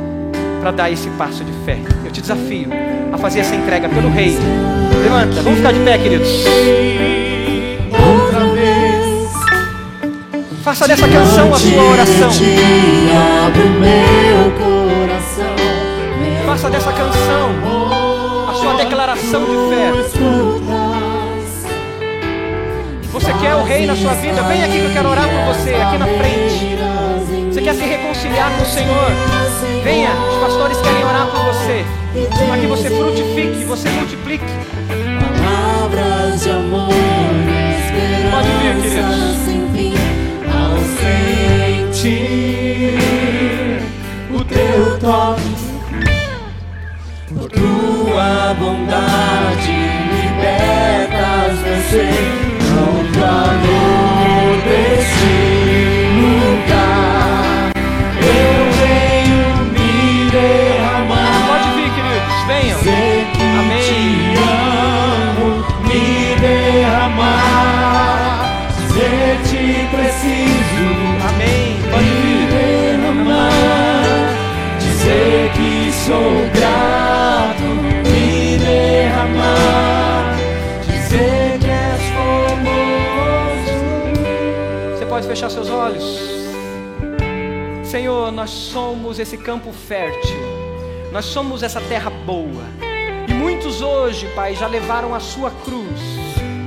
[0.66, 1.78] para dar esse passo de fé.
[2.03, 2.70] Eu te desafio
[3.13, 4.36] a fazer essa entrega pelo Rei.
[5.03, 6.28] Levanta, vamos ficar de pé, queridos.
[7.91, 9.30] Outra vez.
[10.63, 12.32] Faça dessa canção a sua oração.
[16.47, 19.91] Faça dessa canção a sua declaração de fé.
[23.11, 24.41] Você quer o Rei na sua vida?
[24.41, 26.84] Vem aqui que eu quero orar por você, aqui na frente.
[27.26, 29.11] Você quer se reconciliar com o Senhor?
[29.84, 31.84] Venha, os pastores querem orar por você.
[32.47, 34.45] Para que você frutifique, você multiplique.
[35.43, 36.89] Palavras de amor,
[38.32, 39.38] Pode vir, queridos.
[39.45, 39.93] sem fim,
[40.51, 40.78] ao
[41.99, 42.26] sentir
[44.34, 45.55] o teu toque,
[47.34, 49.71] por tua bondade
[50.21, 51.59] libertas
[51.89, 52.09] ser,
[52.69, 54.14] não calor
[85.86, 86.19] olhos.
[87.83, 90.38] Senhor, nós somos esse campo fértil.
[91.11, 92.63] Nós somos essa terra boa.
[93.27, 96.01] E muitos hoje, Pai, já levaram a sua cruz,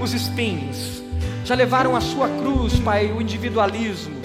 [0.00, 1.02] os espinhos.
[1.44, 4.16] Já levaram a sua cruz, Pai, o individualismo.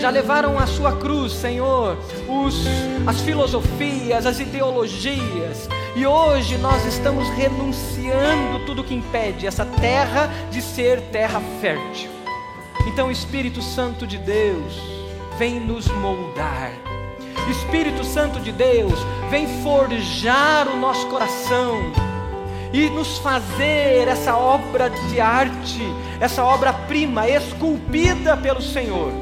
[0.00, 1.96] Já levaram a sua cruz, Senhor,
[2.28, 2.64] os,
[3.06, 5.68] as filosofias, as ideologias.
[5.94, 12.21] E hoje nós estamos renunciando tudo que impede essa terra de ser terra fértil.
[12.86, 14.74] Então, Espírito Santo de Deus,
[15.38, 16.72] vem nos moldar.
[17.50, 18.98] Espírito Santo de Deus,
[19.30, 21.92] vem forjar o nosso coração
[22.72, 25.82] e nos fazer essa obra de arte,
[26.20, 29.12] essa obra-prima esculpida pelo Senhor.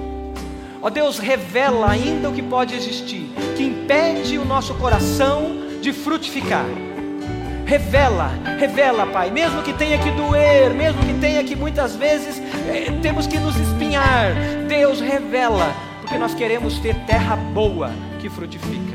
[0.82, 6.66] Ó Deus, revela ainda o que pode existir, que impede o nosso coração de frutificar.
[7.70, 12.90] Revela, revela, Pai, mesmo que tenha que doer, mesmo que tenha que muitas vezes eh,
[13.00, 14.34] temos que nos espinhar.
[14.66, 18.92] Deus revela, porque nós queremos ter terra boa que frutifica.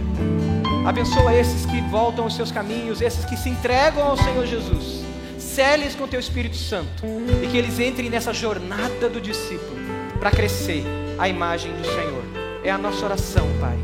[0.86, 5.05] Abençoa esses que voltam aos seus caminhos, esses que se entregam ao Senhor Jesus.
[5.39, 7.05] Cele-os com teu Espírito Santo
[7.41, 9.80] e que eles entrem nessa jornada do discípulo
[10.19, 10.84] para crescer
[11.17, 12.23] a imagem do Senhor.
[12.61, 13.80] É a nossa oração, Pai.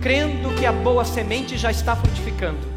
[0.00, 2.69] Crendo que a boa semente já está frutificando,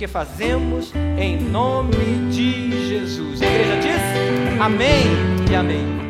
[0.00, 3.42] porque fazemos em nome de Jesus.
[3.42, 5.04] A igreja diz: Amém
[5.50, 6.09] e Amém.